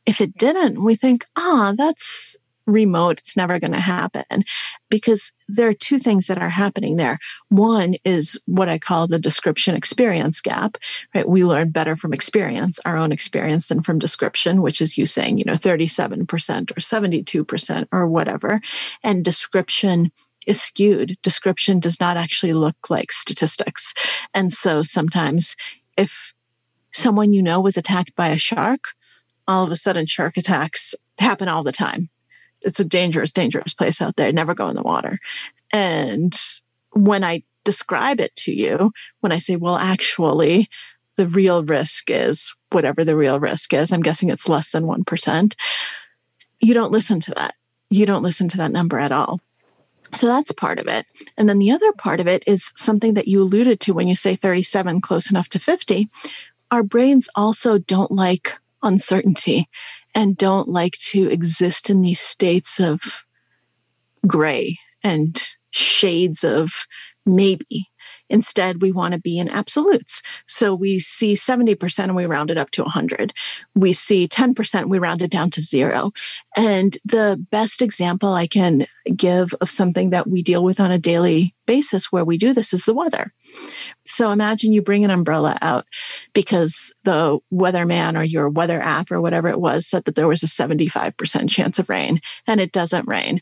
[0.07, 2.37] If it didn't, we think, ah, that's
[2.67, 3.19] remote.
[3.19, 4.45] It's never going to happen
[4.89, 7.19] because there are two things that are happening there.
[7.49, 10.79] One is what I call the description experience gap,
[11.15, 11.29] right?
[11.29, 15.39] We learn better from experience, our own experience than from description, which is you saying,
[15.39, 18.61] you know, 37% or 72% or whatever.
[19.03, 20.13] And description
[20.47, 21.17] is skewed.
[21.23, 23.95] Description does not actually look like statistics.
[24.35, 25.57] And so sometimes
[25.97, 26.35] if
[26.93, 28.81] someone you know was attacked by a shark,
[29.47, 32.09] all of a sudden shark attacks happen all the time.
[32.63, 34.33] It's a dangerous, dangerous place out there.
[34.33, 35.19] Never go in the water.
[35.73, 36.37] And
[36.93, 40.69] when I describe it to you, when I say, well, actually,
[41.17, 45.55] the real risk is whatever the real risk is, I'm guessing it's less than 1%,
[46.61, 47.55] you don't listen to that.
[47.89, 49.41] You don't listen to that number at all.
[50.13, 51.07] So that's part of it.
[51.37, 54.17] And then the other part of it is something that you alluded to when you
[54.17, 56.09] say 37 close enough to 50.
[56.71, 59.69] Our brains also don't like uncertainty
[60.15, 63.25] and don't like to exist in these states of
[64.27, 65.41] gray and
[65.71, 66.87] shades of
[67.25, 67.89] maybe.
[68.31, 70.23] Instead, we want to be in absolutes.
[70.47, 73.35] So we see 70% and we round it up to 100.
[73.75, 76.13] We see 10%, we round it down to zero.
[76.57, 80.99] And the best example I can give of something that we deal with on a
[80.99, 83.33] daily basis where we do this is the weather.
[84.07, 85.87] So imagine you bring an umbrella out
[86.33, 90.43] because the weatherman or your weather app or whatever it was said that there was
[90.43, 93.41] a 75% chance of rain and it doesn't rain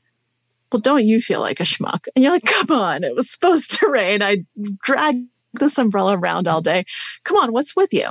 [0.72, 2.06] well, don't you feel like a schmuck?
[2.14, 4.22] And you're like, come on, it was supposed to rain.
[4.22, 4.44] I
[4.82, 6.84] dragged this umbrella around all day.
[7.24, 8.08] Come on, what's with you?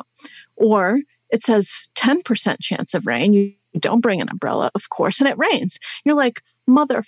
[0.56, 3.34] Or it says 10% chance of rain.
[3.34, 5.80] You don't bring an umbrella, of course, and it rains.
[6.04, 7.04] You're like, mother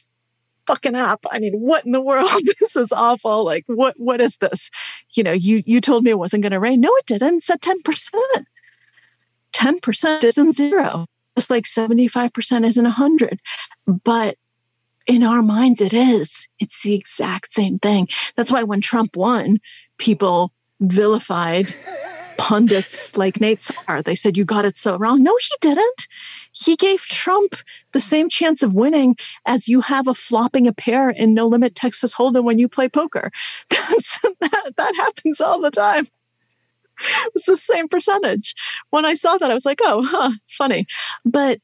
[0.69, 1.25] fucking up.
[1.31, 2.29] I mean, what in the world?
[2.59, 3.43] this is awful.
[3.43, 4.69] Like, what what is this?
[5.13, 6.79] You know, you you told me it wasn't gonna rain.
[6.79, 7.37] No, it didn't.
[7.37, 7.83] It said 10%.
[9.51, 11.05] 10% isn't zero.
[11.35, 13.39] Just like 75% isn't 100.
[13.87, 14.37] But
[15.09, 16.47] in our minds, it is.
[16.59, 18.07] It's the exact same thing.
[18.35, 19.57] That's why when Trump won,
[19.97, 21.73] people vilified
[22.37, 24.03] pundits like Nate Silver.
[24.03, 25.23] They said, You got it so wrong.
[25.23, 26.07] No, he didn't.
[26.51, 27.55] He gave Trump
[27.91, 31.73] the same chance of winning as you have of flopping a pair in No Limit
[31.73, 33.31] Texas Hold'em when you play poker.
[33.69, 36.07] that, that happens all the time.
[37.33, 38.53] It's the same percentage.
[38.91, 40.85] When I saw that, I was like, oh, huh, funny.
[41.25, 41.61] But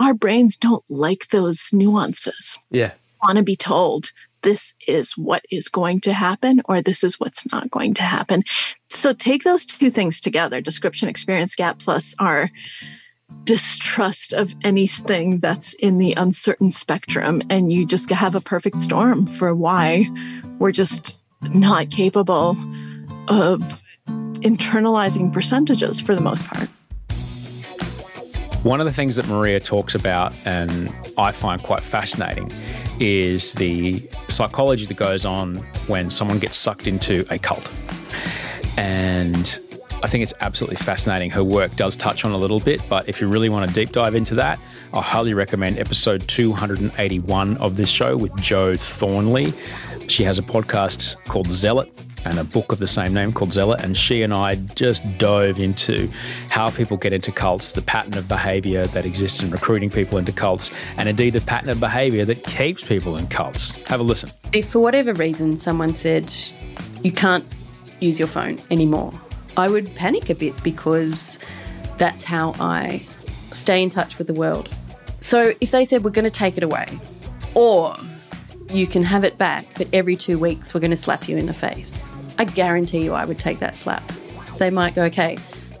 [0.00, 2.58] our brains don't like those nuances.
[2.70, 2.92] Yeah.
[3.22, 4.10] Want to be told
[4.42, 8.42] this is what is going to happen or this is what's not going to happen.
[8.90, 12.50] So take those two things together description experience gap plus our
[13.44, 17.42] distrust of anything that's in the uncertain spectrum.
[17.50, 20.08] And you just have a perfect storm for why
[20.58, 22.56] we're just not capable
[23.28, 26.68] of internalizing percentages for the most part.
[28.64, 32.50] One of the things that Maria talks about, and I find quite fascinating,
[32.98, 35.56] is the psychology that goes on
[35.86, 37.70] when someone gets sucked into a cult.
[38.78, 39.60] And
[40.02, 41.30] I think it's absolutely fascinating.
[41.30, 43.92] Her work does touch on a little bit, but if you really want to deep
[43.92, 44.58] dive into that,
[44.94, 49.52] I highly recommend episode 281 of this show with Jo Thornely.
[50.08, 51.92] She has a podcast called Zealot
[52.24, 53.82] and a book of the same name called Zealot.
[53.82, 56.10] And she and I just dove into
[56.48, 60.32] how people get into cults, the pattern of behavior that exists in recruiting people into
[60.32, 63.72] cults, and indeed the pattern of behavior that keeps people in cults.
[63.86, 64.30] Have a listen.
[64.52, 66.32] If for whatever reason someone said
[67.02, 67.44] you can't
[68.00, 69.12] use your phone anymore,
[69.56, 71.38] I would panic a bit because
[71.98, 73.06] that's how I
[73.52, 74.68] stay in touch with the world.
[75.20, 76.86] So if they said we're going to take it away,
[77.54, 77.96] or
[78.70, 81.46] you can have it back, but every two weeks we're going to slap you in
[81.46, 82.08] the face,
[82.38, 84.06] I guarantee you I would take that slap.
[84.58, 85.38] They might go, okay,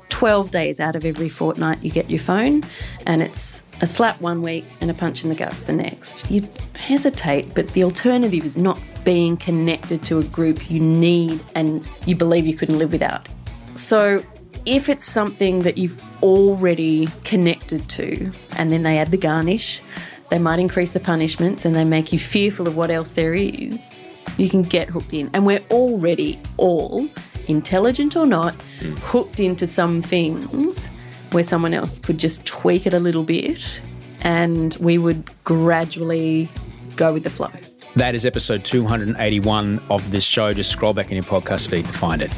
[0.08, 2.62] 12 days out of every fortnight you get your phone,
[3.06, 6.30] and it's a slap one week and a punch in the guts the next.
[6.30, 11.86] You hesitate, but the alternative is not being connected to a group you need and
[12.06, 13.28] you believe you couldn't live without.
[13.74, 14.24] So,
[14.66, 19.82] if it's something that you've already connected to, and then they add the garnish,
[20.30, 24.08] they might increase the punishments and they make you fearful of what else there is,
[24.36, 25.30] you can get hooked in.
[25.32, 27.08] And we're already all,
[27.46, 28.98] intelligent or not, mm.
[29.00, 30.88] hooked into some things
[31.32, 33.80] where someone else could just tweak it a little bit
[34.20, 36.48] and we would gradually
[36.96, 37.50] go with the flow.
[37.96, 40.52] That is episode 281 of this show.
[40.52, 42.32] Just scroll back in your podcast feed to find it.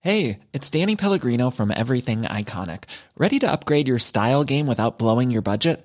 [0.00, 2.84] Hey, it's Danny Pellegrino from Everything Iconic.
[3.16, 5.84] Ready to upgrade your style game without blowing your budget?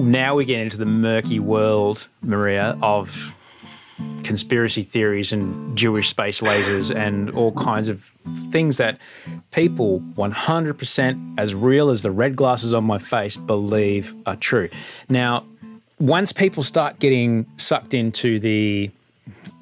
[0.00, 3.34] now we get into the murky world, Maria, of
[4.22, 8.10] conspiracy theories and Jewish space lasers and all kinds of
[8.50, 8.98] things that
[9.50, 14.68] people 100% as real as the red glasses on my face believe are true.
[15.08, 15.44] Now,
[15.98, 18.90] once people start getting sucked into the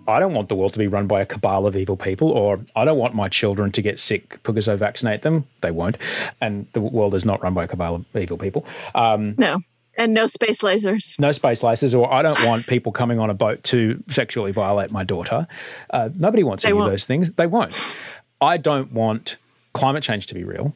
[0.07, 2.59] I don't want the world to be run by a cabal of evil people, or
[2.74, 5.47] I don't want my children to get sick because I vaccinate them.
[5.61, 5.99] They won't.
[6.41, 8.64] And the world is not run by a cabal of evil people.
[8.95, 9.61] Um, no.
[9.99, 11.18] And no space lasers.
[11.18, 14.92] No space lasers, or I don't want people coming on a boat to sexually violate
[14.92, 15.49] my daughter.
[15.90, 16.86] Uh, nobody wants they any won't.
[16.86, 17.32] of those things.
[17.32, 17.96] They won't.
[18.40, 19.36] I don't want
[19.72, 20.72] climate change to be real.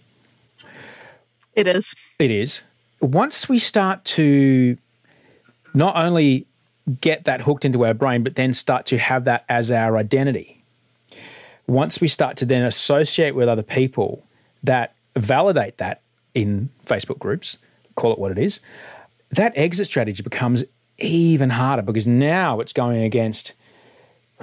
[1.55, 1.95] It is.
[2.19, 2.63] It is.
[3.01, 4.77] Once we start to
[5.73, 6.47] not only
[7.01, 10.65] get that hooked into our brain, but then start to have that as our identity,
[11.69, 14.25] once we start to then associate with other people
[14.65, 16.01] that validate that
[16.35, 17.59] in Facebook groups,
[17.95, 18.61] call it what it is,
[19.33, 20.65] that exit strategy becomes
[20.99, 23.55] even harder because now it's going against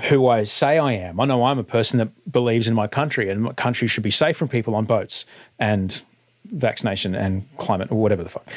[0.04, 1.20] who I say I am.
[1.20, 4.12] I know I'm a person that believes in my country and my country should be
[4.12, 5.26] safe from people on boats
[5.58, 6.02] and
[6.46, 8.48] vaccination and climate or whatever the fuck.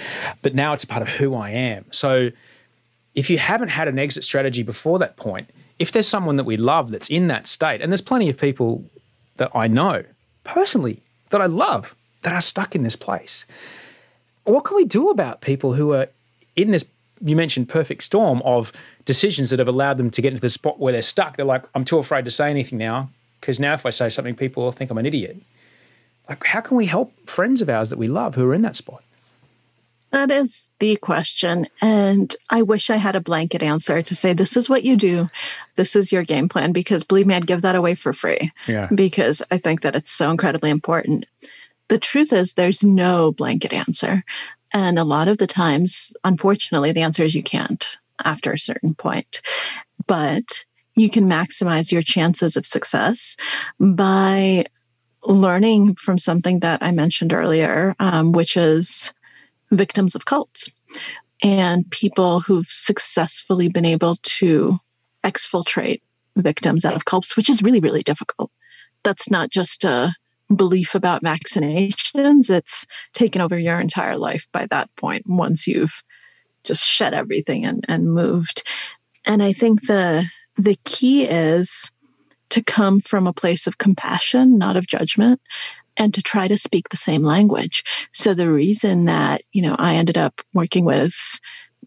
[0.40, 1.84] But now it's a part of who I am.
[1.90, 2.30] So
[3.14, 6.56] if you haven't had an exit strategy before that point, if there's someone that we
[6.56, 8.84] love that's in that state, and there's plenty of people
[9.36, 10.04] that I know
[10.44, 13.44] personally that I love that are stuck in this place,
[14.44, 16.08] what can we do about people who are
[16.56, 16.84] in this
[17.24, 18.72] you mentioned perfect storm of
[19.04, 21.36] decisions that have allowed them to get into the spot where they're stuck.
[21.36, 24.34] They're like, I'm too afraid to say anything now because now if I say something,
[24.34, 25.36] people will think I'm an idiot.
[26.28, 28.76] Like, how can we help friends of ours that we love who are in that
[28.76, 29.02] spot?
[30.10, 31.68] That is the question.
[31.80, 35.30] And I wish I had a blanket answer to say, this is what you do.
[35.76, 36.72] This is your game plan.
[36.72, 38.52] Because believe me, I'd give that away for free.
[38.68, 38.88] Yeah.
[38.94, 41.24] Because I think that it's so incredibly important.
[41.88, 44.22] The truth is, there's no blanket answer.
[44.72, 48.94] And a lot of the times, unfortunately, the answer is you can't after a certain
[48.94, 49.40] point.
[50.06, 50.64] But
[50.94, 53.36] you can maximize your chances of success
[53.80, 54.66] by
[55.24, 59.12] learning from something that I mentioned earlier, um, which is
[59.70, 60.68] victims of cults
[61.42, 64.78] and people who've successfully been able to
[65.24, 66.00] exfiltrate
[66.36, 68.50] victims out of cults, which is really, really difficult.
[69.02, 70.14] That's not just a
[70.56, 76.02] belief about vaccinations, it's taken over your entire life by that point once you've
[76.64, 78.62] just shed everything and, and moved.
[79.24, 80.26] And I think the
[80.56, 81.90] the key is
[82.50, 85.40] to come from a place of compassion, not of judgment,
[85.96, 87.82] and to try to speak the same language.
[88.12, 91.14] So the reason that, you know, I ended up working with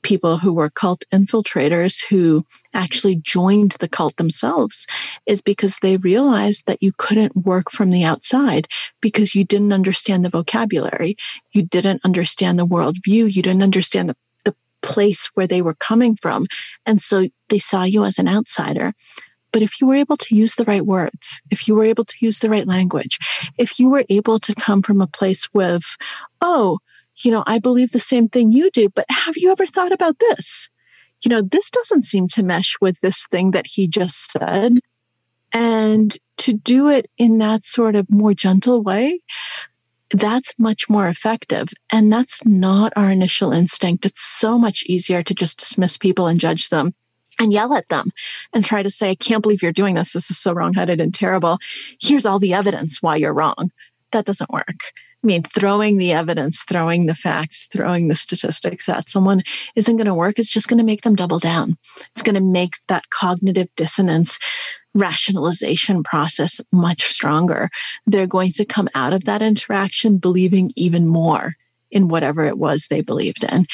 [0.05, 2.45] people who were cult infiltrators who
[2.75, 4.85] actually joined the cult themselves
[5.25, 8.67] is because they realized that you couldn't work from the outside
[9.01, 11.15] because you didn't understand the vocabulary.
[11.53, 13.33] You didn't understand the worldview.
[13.33, 16.45] You didn't understand the, the place where they were coming from.
[16.85, 18.93] And so they saw you as an outsider.
[19.51, 22.15] But if you were able to use the right words, if you were able to
[22.19, 23.17] use the right language,
[23.57, 25.97] if you were able to come from a place with,
[26.41, 26.77] oh,
[27.17, 30.19] you know, I believe the same thing you do, but have you ever thought about
[30.19, 30.69] this?
[31.21, 34.73] You know, this doesn't seem to mesh with this thing that he just said.
[35.53, 39.21] And to do it in that sort of more gentle way,
[40.09, 41.69] that's much more effective.
[41.91, 44.05] And that's not our initial instinct.
[44.05, 46.93] It's so much easier to just dismiss people and judge them
[47.39, 48.11] and yell at them
[48.53, 50.13] and try to say, I can't believe you're doing this.
[50.13, 51.57] This is so wrongheaded and terrible.
[51.99, 53.71] Here's all the evidence why you're wrong.
[54.11, 54.79] That doesn't work.
[55.25, 59.41] I mean, throwing the evidence, throwing the facts, throwing the statistics at someone
[59.75, 60.37] isn't going to work.
[60.37, 61.79] It's just going to make them double down.
[62.11, 64.37] It's going to make that cognitive dissonance
[64.93, 67.71] rationalization process much stronger.
[68.05, 71.55] They're going to come out of that interaction believing even more
[71.89, 73.65] in whatever it was they believed in.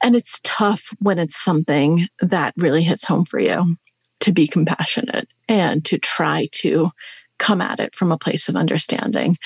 [0.00, 3.76] And it's tough when it's something that really hits home for you
[4.20, 6.90] to be compassionate and to try to
[7.38, 9.36] come at it from a place of understanding.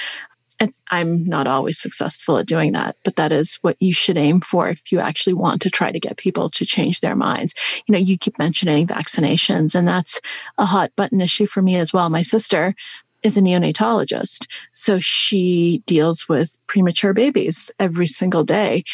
[0.63, 4.41] And I'm not always successful at doing that, but that is what you should aim
[4.41, 7.53] for if you actually want to try to get people to change their minds.
[7.89, 10.21] You know, you keep mentioning vaccinations, and that's
[10.59, 12.09] a hot button issue for me as well.
[12.11, 12.77] My sister
[13.25, 18.85] is a neonatologist, so she deals with premature babies every single day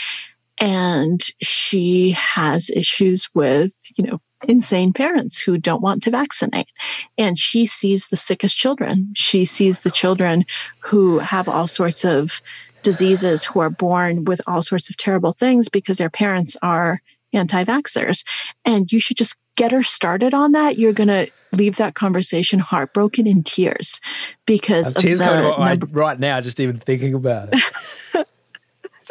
[0.61, 6.69] and she has issues with, you know, insane parents who don't want to vaccinate.
[7.17, 9.13] And she sees the sickest children.
[9.15, 10.45] She sees the children
[10.81, 12.41] who have all sorts of
[12.83, 17.01] diseases, who are born with all sorts of terrible things because their parents are
[17.33, 18.25] anti vaxxers.
[18.65, 20.79] And you should just get her started on that.
[20.79, 24.01] You're going to leave that conversation heartbroken in tears
[24.47, 28.27] because uh, tears coming right now, just even thinking about it.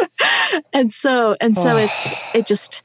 [0.74, 1.78] and so and so oh.
[1.84, 2.82] it's it just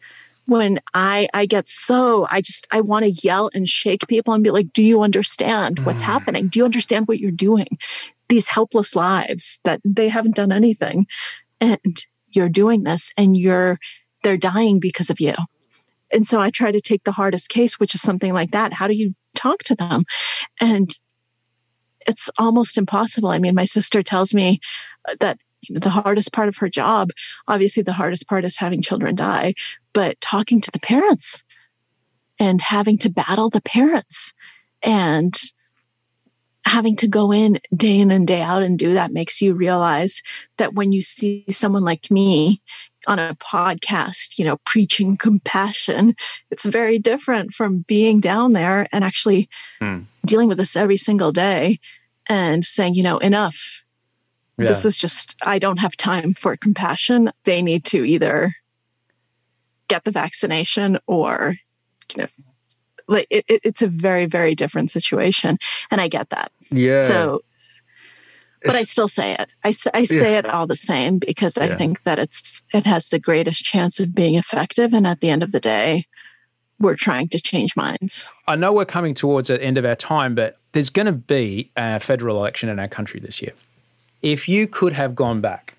[0.46, 4.44] when I I get so I just I want to yell and shake people and
[4.44, 6.06] be like, do you understand what's mm.
[6.06, 6.48] happening?
[6.48, 7.78] Do you understand what you're doing?
[8.28, 11.06] These helpless lives that they haven't done anything.
[11.60, 13.78] And you're doing this and you're
[14.22, 15.34] they're dying because of you.
[16.12, 18.72] And so I try to take the hardest case, which is something like that.
[18.72, 20.04] How do you talk to them?
[20.60, 20.94] And
[22.06, 23.30] it's almost impossible.
[23.30, 24.60] I mean, my sister tells me
[25.20, 25.38] that
[25.70, 27.10] the hardest part of her job.
[27.48, 29.54] Obviously, the hardest part is having children die,
[29.92, 31.44] but talking to the parents
[32.38, 34.32] and having to battle the parents
[34.82, 35.34] and
[36.64, 40.22] having to go in day in and day out and do that makes you realize
[40.58, 42.62] that when you see someone like me
[43.08, 46.14] on a podcast, you know, preaching compassion,
[46.50, 49.48] it's very different from being down there and actually
[49.80, 50.04] mm.
[50.24, 51.78] dealing with this every single day
[52.28, 53.81] and saying, you know, enough
[54.58, 54.68] yeah.
[54.68, 57.30] This is just, I don't have time for compassion.
[57.44, 58.54] They need to either
[59.88, 61.56] get the vaccination or,
[62.14, 62.28] you know,
[63.08, 65.58] like it, it, it's a very, very different situation.
[65.90, 66.52] And I get that.
[66.70, 67.02] Yeah.
[67.06, 67.40] So,
[68.62, 69.48] but I still say it.
[69.64, 70.38] I, I say yeah.
[70.38, 71.76] it all the same because I yeah.
[71.76, 74.92] think that it's, it has the greatest chance of being effective.
[74.92, 76.04] And at the end of the day,
[76.78, 78.30] we're trying to change minds.
[78.46, 81.70] I know we're coming towards the end of our time, but there's going to be
[81.76, 83.52] a federal election in our country this year.
[84.22, 85.74] If you could have gone back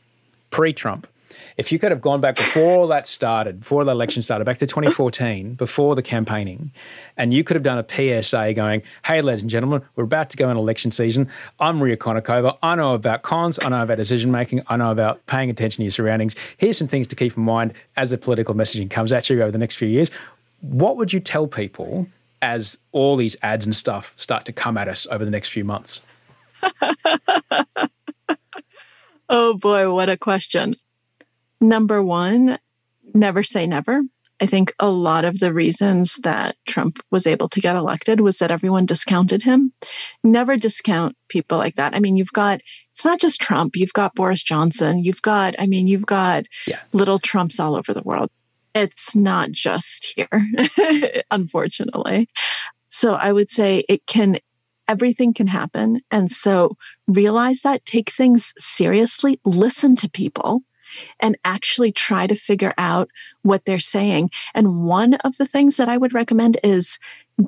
[0.49, 1.07] pre Trump,
[1.55, 4.57] if you could have gone back before all that started, before the election started, back
[4.57, 6.71] to 2014, before the campaigning,
[7.15, 10.37] and you could have done a PSA going, hey, ladies and gentlemen, we're about to
[10.37, 11.29] go in election season.
[11.59, 12.57] I'm Maria Konnikova.
[12.61, 13.59] I know about cons.
[13.63, 14.61] I know about decision making.
[14.67, 16.35] I know about paying attention to your surroundings.
[16.57, 19.51] Here's some things to keep in mind as the political messaging comes at you over
[19.51, 20.09] the next few years.
[20.61, 22.07] What would you tell people
[22.41, 25.63] as all these ads and stuff start to come at us over the next few
[25.63, 26.01] months?
[29.33, 30.75] oh boy, what a question.
[31.59, 32.59] Number one,
[33.13, 34.03] never say never.
[34.39, 38.37] I think a lot of the reasons that Trump was able to get elected was
[38.37, 39.73] that everyone discounted him.
[40.23, 41.95] Never discount people like that.
[41.95, 42.59] I mean, you've got,
[42.91, 46.79] it's not just Trump, you've got Boris Johnson, you've got, I mean, you've got yeah.
[46.91, 48.29] little Trumps all over the world.
[48.75, 50.47] It's not just here,
[51.31, 52.27] unfortunately.
[52.89, 54.37] So I would say it can
[54.87, 56.01] everything can happen.
[56.11, 56.77] And so
[57.07, 60.61] realize that, take things seriously, listen to people
[61.19, 63.09] and actually try to figure out
[63.41, 64.29] what they're saying.
[64.53, 66.99] And one of the things that I would recommend is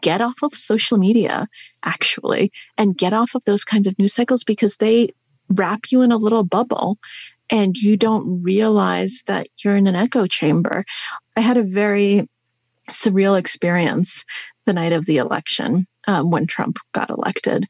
[0.01, 1.47] get off of social media,
[1.83, 5.09] actually, and get off of those kinds of news cycles because they
[5.49, 6.97] wrap you in a little bubble
[7.51, 10.83] and you don't realize that you're in an echo chamber.
[11.37, 12.27] I had a very
[12.89, 14.25] surreal experience
[14.65, 17.65] the night of the election um, when Trump got elected.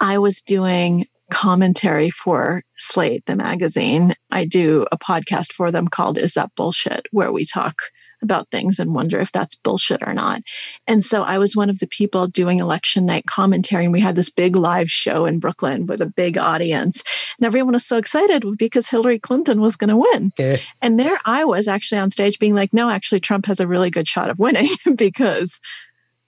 [0.00, 4.14] I was doing commentary for Slate, the magazine.
[4.30, 7.82] I do a podcast for them called Is That Bullshit, where we talk
[8.22, 10.42] about things and wonder if that's bullshit or not.
[10.86, 13.84] And so I was one of the people doing election night commentary.
[13.84, 17.02] And we had this big live show in Brooklyn with a big audience.
[17.38, 20.32] And everyone was so excited because Hillary Clinton was going to win.
[20.38, 20.56] Yeah.
[20.80, 23.90] And there I was actually on stage being like, no, actually, Trump has a really
[23.90, 25.60] good shot of winning because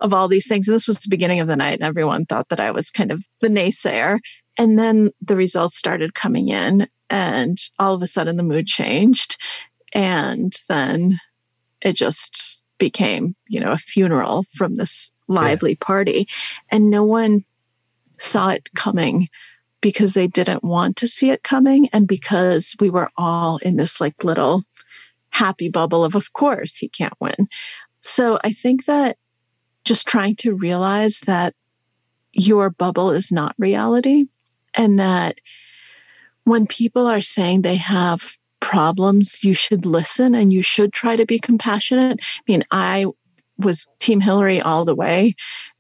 [0.01, 0.69] of all these things.
[0.69, 3.11] And this was the beginning of the night, and everyone thought that I was kind
[3.11, 4.19] of the naysayer.
[4.57, 9.37] And then the results started coming in, and all of a sudden the mood changed.
[9.93, 11.21] And then
[11.81, 15.87] it just became, you know, a funeral from this lively yeah.
[15.87, 16.29] party.
[16.71, 17.45] And no one
[18.19, 19.29] saw it coming
[19.81, 24.01] because they didn't want to see it coming and because we were all in this
[24.01, 24.65] like little
[25.31, 27.49] happy bubble of, of course, he can't win.
[28.01, 29.19] So I think that
[29.89, 31.55] just trying to realize that
[32.35, 34.27] your bubble is not reality
[34.75, 35.39] and that
[36.45, 41.25] when people are saying they have problems, you should listen and you should try to
[41.25, 42.21] be compassionate.
[42.21, 43.07] I mean, I
[43.57, 45.35] was Team Hillary all the way.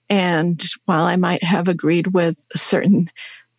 [0.08, 3.10] And while I might have agreed with certain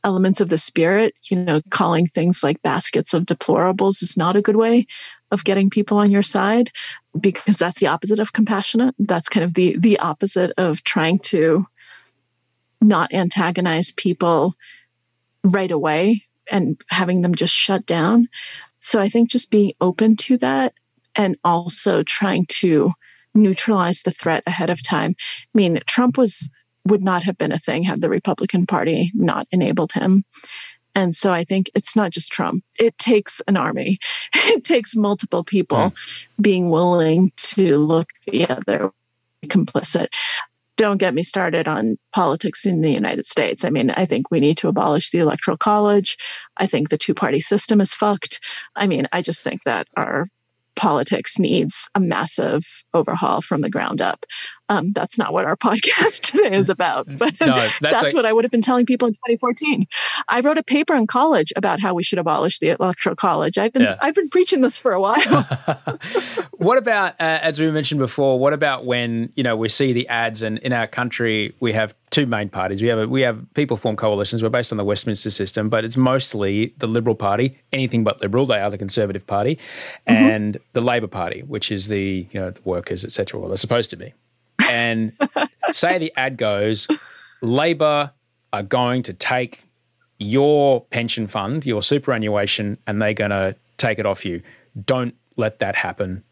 [0.04, 4.42] elements of the spirit, you know, calling things like baskets of deplorables is not a
[4.42, 4.88] good way
[5.32, 6.72] of getting people on your side
[7.20, 8.96] because that's the opposite of compassionate.
[9.00, 11.66] That's kind of the the opposite of trying to
[12.82, 14.56] not antagonize people
[15.46, 18.28] right away and having them just shut down.
[18.80, 20.74] So I think just being open to that
[21.16, 22.94] and also trying to
[23.34, 25.16] neutralize the threat ahead of time.
[25.20, 26.50] I mean, Trump was
[26.86, 30.24] would not have been a thing had the Republican Party not enabled him.
[30.96, 32.64] And so I think it's not just Trump.
[32.80, 34.00] It takes an army.
[34.50, 35.94] It takes multiple people mm.
[36.42, 38.92] being willing to look the other
[39.46, 40.08] complicit.
[40.76, 43.64] Don't get me started on politics in the United States.
[43.64, 46.18] I mean, I think we need to abolish the electoral college.
[46.58, 48.40] I think the two party system is fucked.
[48.76, 50.30] I mean, I just think that our
[50.76, 54.26] politics needs a massive overhaul from the ground up.
[54.70, 58.26] Um, that's not what our podcast today is about, but no, that's, that's like, what
[58.26, 59.88] I would have been telling people in 2014.
[60.28, 63.58] I wrote a paper in college about how we should abolish the electoral college.
[63.58, 63.98] I've been yeah.
[64.02, 65.44] I've been preaching this for a while.
[66.52, 70.08] what about, uh, as we mentioned before, what about when you know we see the
[70.08, 72.82] ads and in our country we have two main parties.
[72.82, 74.44] We have a, we have people form coalitions.
[74.44, 78.46] We're based on the Westminster system, but it's mostly the Liberal Party, anything but Liberal.
[78.46, 79.58] They are the Conservative Party,
[80.08, 80.12] mm-hmm.
[80.12, 83.40] and the Labor Party, which is the you know the workers, etc.
[83.40, 84.14] Well, they're supposed to be
[84.70, 85.14] and
[85.72, 86.88] say the ad goes,
[87.42, 88.12] Labor
[88.52, 89.64] are going to take
[90.18, 94.42] your pension fund, your superannuation, and they're going to take it off you.
[94.86, 96.24] Don't let that happen.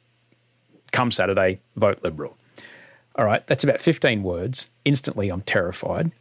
[0.92, 2.38] Come Saturday, vote Liberal.
[3.16, 4.70] All right, that's about 15 words.
[4.86, 6.12] Instantly, I'm terrified.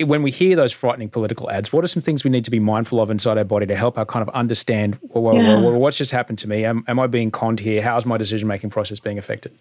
[0.00, 2.60] When we hear those frightening political ads, what are some things we need to be
[2.60, 5.60] mindful of inside our body to help our kind of understand well, yeah.
[5.60, 6.64] well, what's just happened to me?
[6.64, 7.82] Am, am I being conned here?
[7.82, 9.56] How's my decision making process being affected?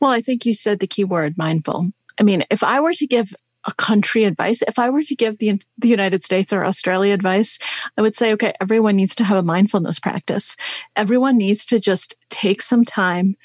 [0.00, 1.90] Well, I think you said the key word mindful.
[2.18, 3.34] I mean, if I were to give
[3.66, 7.58] a country advice, if I were to give the, the United States or Australia advice,
[7.96, 10.56] I would say, okay, everyone needs to have a mindfulness practice.
[10.96, 13.36] Everyone needs to just take some time,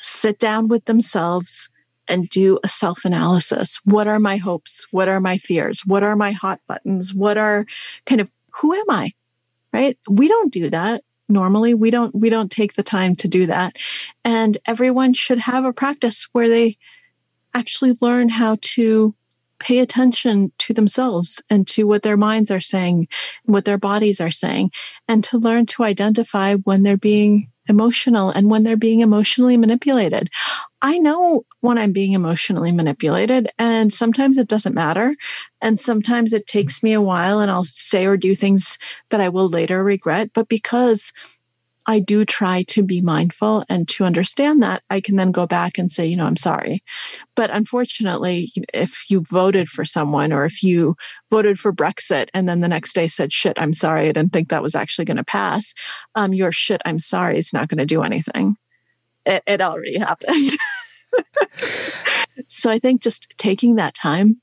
[0.00, 1.68] sit down with themselves,
[2.08, 3.78] and do a self analysis.
[3.84, 4.86] What are my hopes?
[4.90, 5.82] What are my fears?
[5.84, 7.14] What are my hot buttons?
[7.14, 7.66] What are
[8.06, 9.12] kind of who am I?
[9.72, 9.98] Right?
[10.08, 13.76] We don't do that normally we don't we don't take the time to do that
[14.24, 16.76] and everyone should have a practice where they
[17.54, 19.14] actually learn how to
[19.58, 23.08] pay attention to themselves and to what their minds are saying
[23.44, 24.70] what their bodies are saying
[25.08, 30.30] and to learn to identify when they're being emotional and when they're being emotionally manipulated.
[30.80, 35.14] I know when I'm being emotionally manipulated, and sometimes it doesn't matter.
[35.60, 38.78] And sometimes it takes me a while and I'll say or do things
[39.10, 40.30] that I will later regret.
[40.32, 41.12] But because
[41.88, 45.78] I do try to be mindful and to understand that, I can then go back
[45.78, 46.84] and say, you know, I'm sorry.
[47.34, 50.96] But unfortunately, if you voted for someone or if you
[51.30, 54.50] voted for Brexit and then the next day said, shit, I'm sorry, I didn't think
[54.50, 55.72] that was actually going to pass,
[56.14, 58.56] um, your shit, I'm sorry, is not going to do anything.
[59.26, 60.50] It, it already happened.
[62.48, 64.40] so I think just taking that time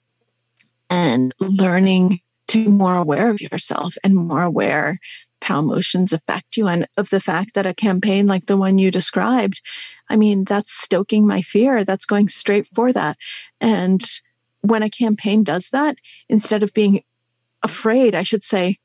[0.89, 4.99] and learning to be more aware of yourself and more aware
[5.45, 8.89] how emotions affect you and of the fact that a campaign like the one you
[8.89, 9.61] described,
[10.09, 11.83] I mean, that's stoking my fear.
[11.83, 13.17] That's going straight for that.
[13.61, 14.01] And
[14.61, 15.97] when a campaign does that,
[16.29, 17.03] instead of being
[17.61, 18.79] afraid, I should say,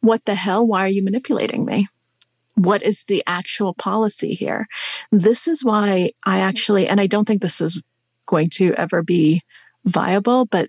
[0.00, 0.66] what the hell?
[0.66, 1.88] Why are you manipulating me?
[2.58, 4.66] What is the actual policy here?
[5.12, 7.80] This is why I actually, and I don't think this is
[8.26, 9.42] going to ever be
[9.84, 10.68] viable, but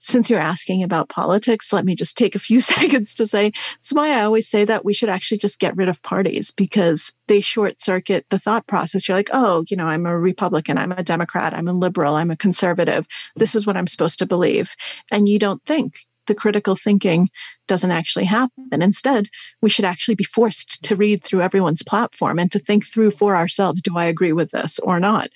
[0.00, 3.92] since you're asking about politics, let me just take a few seconds to say that's
[3.92, 7.40] why I always say that we should actually just get rid of parties because they
[7.40, 9.08] short circuit the thought process.
[9.08, 12.30] You're like, oh, you know, I'm a Republican, I'm a Democrat, I'm a liberal, I'm
[12.30, 13.06] a conservative.
[13.36, 14.74] This is what I'm supposed to believe.
[15.10, 17.28] And you don't think the critical thinking
[17.66, 18.82] doesn't actually happen.
[18.82, 19.28] Instead,
[19.60, 23.36] we should actually be forced to read through everyone's platform and to think through for
[23.36, 25.30] ourselves do I agree with this or not?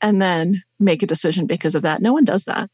[0.00, 2.00] And then make a decision because of that.
[2.00, 2.70] No one does that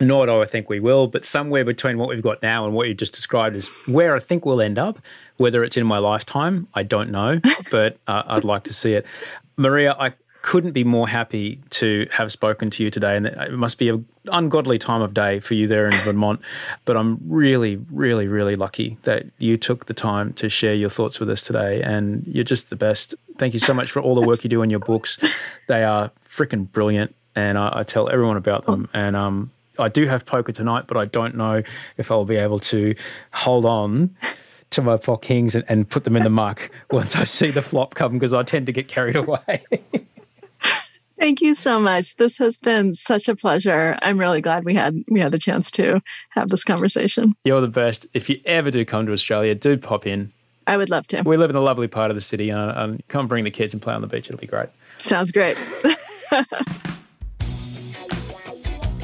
[0.00, 2.94] nor I think we will, but somewhere between what we've got now and what you
[2.94, 4.98] just described is where I think we'll end up.
[5.38, 7.40] Whether it's in my lifetime, I don't know,
[7.70, 9.06] but uh, I'd like to see it.
[9.56, 10.12] Maria, I
[10.46, 14.06] couldn't be more happy to have spoken to you today, and it must be an
[14.26, 16.40] ungodly time of day for you there in Vermont.
[16.84, 21.18] But I'm really, really, really lucky that you took the time to share your thoughts
[21.18, 23.12] with us today, and you're just the best.
[23.38, 25.18] Thank you so much for all the work you do in your books.
[25.66, 28.88] They are freaking brilliant, and I, I tell everyone about them.
[28.94, 29.50] And um,
[29.80, 31.64] I do have poker tonight, but I don't know
[31.96, 32.94] if I'll be able to
[33.32, 34.14] hold on
[34.70, 37.62] to my pocket kings and, and put them in the muck once I see the
[37.62, 39.64] flop come because I tend to get carried away.
[41.26, 42.14] Thank you so much.
[42.18, 43.98] This has been such a pleasure.
[44.00, 46.00] I'm really glad we had we had the chance to
[46.30, 47.34] have this conversation.
[47.44, 48.06] You're the best.
[48.14, 50.30] If you ever do come to Australia, do pop in.
[50.68, 51.22] I would love to.
[51.22, 53.74] We live in a lovely part of the city, and, and come bring the kids
[53.74, 54.26] and play on the beach.
[54.28, 54.68] It'll be great.
[54.98, 55.58] Sounds great.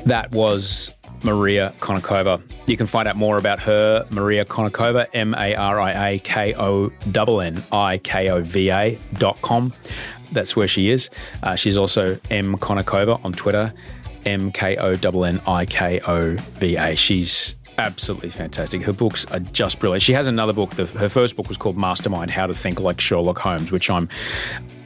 [0.04, 0.92] That was
[1.22, 2.42] Maria Konnikova.
[2.66, 6.54] You can find out more about her, Maria Konnikova, M A R I A K
[6.56, 9.72] O N N I K O V A dot com.
[10.32, 11.10] That's where she is.
[11.42, 13.72] Uh, she's also M Konnikova on Twitter,
[14.24, 16.96] M K O N N I K O V A.
[16.96, 18.82] She's absolutely fantastic.
[18.82, 20.02] Her books are just brilliant.
[20.02, 20.70] She has another book.
[20.70, 24.08] The, her first book was called Mastermind: How to Think Like Sherlock Holmes, which I'm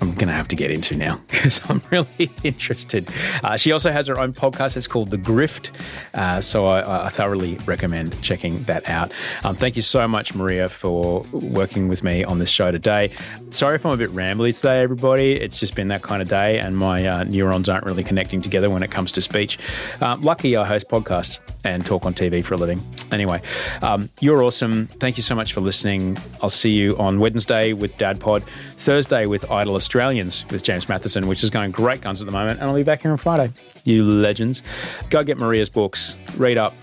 [0.00, 3.10] I'm going to have to get into now because I'm really interested.
[3.42, 4.76] Uh, she also has her own podcast.
[4.76, 5.70] It's called The Grift.
[6.14, 9.12] Uh, so I, I, thoroughly recommend checking that out.
[9.42, 13.10] Um, thank you so much, Maria, for working with me on this show today.
[13.50, 15.32] Sorry if I'm a bit rambly today, everybody.
[15.32, 18.68] It's just been that kind of day, and my uh, neurons aren't really connecting together
[18.68, 19.58] when it comes to speech.
[20.00, 22.85] Um, lucky I host podcasts and talk on TV for a living.
[23.12, 23.40] Anyway,
[23.82, 24.88] um, you're awesome.
[24.98, 26.18] Thank you so much for listening.
[26.42, 28.42] I'll see you on Wednesday with Dad Pod,
[28.76, 32.60] Thursday with Idle Australians with James Matheson, which is going great guns at the moment,
[32.60, 33.52] and I'll be back here on Friday.
[33.84, 34.62] You legends.
[35.10, 36.74] Go get Maria's books, read up,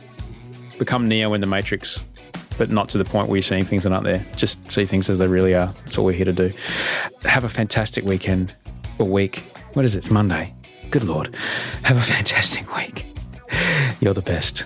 [0.80, 2.04] become Neo in the Matrix,
[2.58, 4.26] but not to the point where you're seeing things that aren't there.
[4.36, 5.68] Just see things as they really are.
[5.80, 6.54] That's all we're here to do.
[7.24, 8.56] Have a fantastic weekend
[8.98, 9.40] or week.
[9.74, 10.00] What is it?
[10.00, 10.54] It's Monday.
[10.90, 11.36] Good Lord.
[11.84, 13.06] Have a fantastic week.
[14.00, 14.66] You're the best.